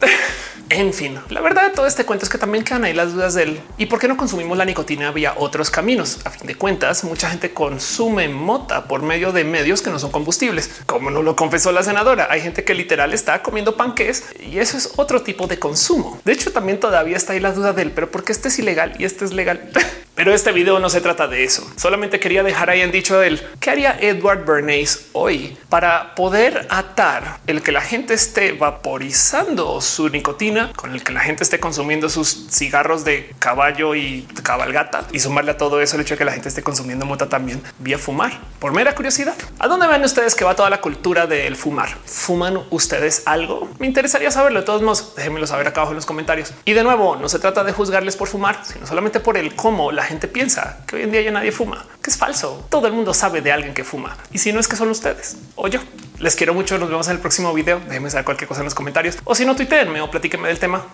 En 0.70 0.94
fin, 0.94 1.18
la 1.30 1.40
verdad 1.40 1.64
de 1.64 1.74
todo 1.74 1.88
este 1.88 2.04
cuento 2.04 2.24
es 2.24 2.30
que 2.30 2.38
también 2.38 2.62
quedan 2.62 2.84
ahí 2.84 2.94
las 2.94 3.12
dudas 3.12 3.34
del 3.34 3.60
y 3.76 3.86
por 3.86 3.98
qué 3.98 4.06
no 4.06 4.16
consumimos 4.16 4.56
la 4.56 4.64
nicotina 4.64 5.10
vía 5.10 5.34
otros 5.36 5.68
caminos. 5.68 6.20
A 6.24 6.30
fin 6.30 6.46
de 6.46 6.54
cuentas, 6.54 7.02
mucha 7.02 7.28
gente 7.28 7.52
consume 7.52 8.28
mota 8.28 8.84
por 8.84 9.02
medio 9.02 9.32
de 9.32 9.42
medios 9.42 9.82
que 9.82 9.90
no 9.90 9.98
son 9.98 10.12
combustibles, 10.12 10.82
como 10.86 11.10
no 11.10 11.22
lo 11.22 11.34
confesó 11.34 11.72
la 11.72 11.82
senadora. 11.82 12.28
Hay 12.30 12.40
gente 12.40 12.62
que 12.62 12.74
literal 12.74 13.12
está 13.12 13.42
comiendo 13.42 13.76
panques 13.76 14.26
y 14.48 14.58
eso 14.58 14.76
es 14.76 14.92
otro 14.94 15.22
tipo 15.22 15.48
de 15.48 15.58
consumo. 15.58 16.20
De 16.24 16.32
hecho, 16.32 16.52
también 16.52 16.78
todavía 16.78 17.16
está 17.16 17.29
ahí 17.30 17.40
la 17.40 17.52
duda 17.52 17.72
del 17.72 17.90
pero 17.92 18.10
por 18.10 18.24
qué 18.24 18.32
este 18.32 18.48
es 18.48 18.58
ilegal 18.58 18.94
y 18.98 19.04
este 19.04 19.24
es 19.24 19.32
legal. 19.32 19.70
Pero 20.20 20.34
este 20.34 20.52
video 20.52 20.78
no 20.78 20.90
se 20.90 21.00
trata 21.00 21.28
de 21.28 21.44
eso. 21.44 21.66
Solamente 21.76 22.20
quería 22.20 22.42
dejar 22.42 22.68
ahí 22.68 22.82
en 22.82 22.92
dicho 22.92 23.18
del 23.18 23.40
qué 23.58 23.70
haría 23.70 23.96
Edward 23.98 24.44
Bernays 24.44 25.06
hoy 25.12 25.56
para 25.70 26.14
poder 26.14 26.66
atar 26.68 27.38
el 27.46 27.62
que 27.62 27.72
la 27.72 27.80
gente 27.80 28.12
esté 28.12 28.52
vaporizando 28.52 29.80
su 29.80 30.10
nicotina 30.10 30.74
con 30.76 30.92
el 30.92 31.02
que 31.02 31.12
la 31.12 31.20
gente 31.20 31.42
esté 31.42 31.58
consumiendo 31.58 32.10
sus 32.10 32.48
cigarros 32.50 33.02
de 33.02 33.34
caballo 33.38 33.94
y 33.94 34.28
cabalgata 34.42 35.06
y 35.10 35.20
sumarle 35.20 35.52
a 35.52 35.56
todo 35.56 35.80
eso 35.80 35.96
el 35.96 36.02
hecho 36.02 36.16
de 36.16 36.18
que 36.18 36.26
la 36.26 36.32
gente 36.32 36.50
esté 36.50 36.62
consumiendo 36.62 37.06
mota 37.06 37.30
también 37.30 37.62
vía 37.78 37.96
fumar 37.96 38.40
por 38.58 38.74
mera 38.74 38.94
curiosidad. 38.94 39.34
¿A 39.58 39.68
dónde 39.68 39.86
ven 39.86 40.04
ustedes 40.04 40.34
que 40.34 40.44
va 40.44 40.54
toda 40.54 40.68
la 40.68 40.82
cultura 40.82 41.26
del 41.26 41.56
fumar? 41.56 41.96
¿Fuman 42.04 42.58
ustedes 42.68 43.22
algo? 43.24 43.70
Me 43.78 43.86
interesaría 43.86 44.30
saberlo. 44.30 44.60
De 44.60 44.66
todos 44.66 44.82
modos, 44.82 45.14
déjenmelo 45.16 45.46
saber 45.46 45.66
acá 45.66 45.80
abajo 45.80 45.92
en 45.92 45.96
los 45.96 46.04
comentarios. 46.04 46.52
Y 46.66 46.74
de 46.74 46.82
nuevo, 46.82 47.16
no 47.16 47.26
se 47.30 47.38
trata 47.38 47.64
de 47.64 47.72
juzgarles 47.72 48.18
por 48.18 48.28
fumar, 48.28 48.60
sino 48.64 48.86
solamente 48.86 49.18
por 49.18 49.38
el 49.38 49.54
cómo 49.54 49.90
la 49.90 50.09
gente 50.10 50.28
piensa 50.28 50.78
que 50.86 50.96
hoy 50.96 51.02
en 51.02 51.12
día 51.12 51.22
ya 51.22 51.30
nadie 51.30 51.52
fuma, 51.52 51.86
que 52.02 52.10
es 52.10 52.16
falso. 52.16 52.66
Todo 52.68 52.86
el 52.86 52.92
mundo 52.92 53.14
sabe 53.14 53.40
de 53.40 53.52
alguien 53.52 53.74
que 53.74 53.84
fuma. 53.84 54.16
Y 54.32 54.38
si 54.38 54.52
no 54.52 54.60
es 54.60 54.68
que 54.68 54.76
son 54.76 54.90
ustedes 54.90 55.36
o 55.54 55.68
yo. 55.68 55.80
Les 56.18 56.36
quiero 56.36 56.52
mucho. 56.52 56.76
Nos 56.78 56.90
vemos 56.90 57.06
en 57.08 57.14
el 57.14 57.20
próximo 57.20 57.54
video. 57.54 57.80
Déjenme 57.80 58.10
saber 58.10 58.24
cualquier 58.24 58.48
cosa 58.48 58.60
en 58.60 58.66
los 58.66 58.74
comentarios 58.74 59.16
o 59.24 59.34
si 59.34 59.46
no, 59.46 59.56
tuiteenme 59.56 60.00
o 60.00 60.10
platíquenme 60.10 60.48
del 60.48 60.58
tema. 60.58 60.84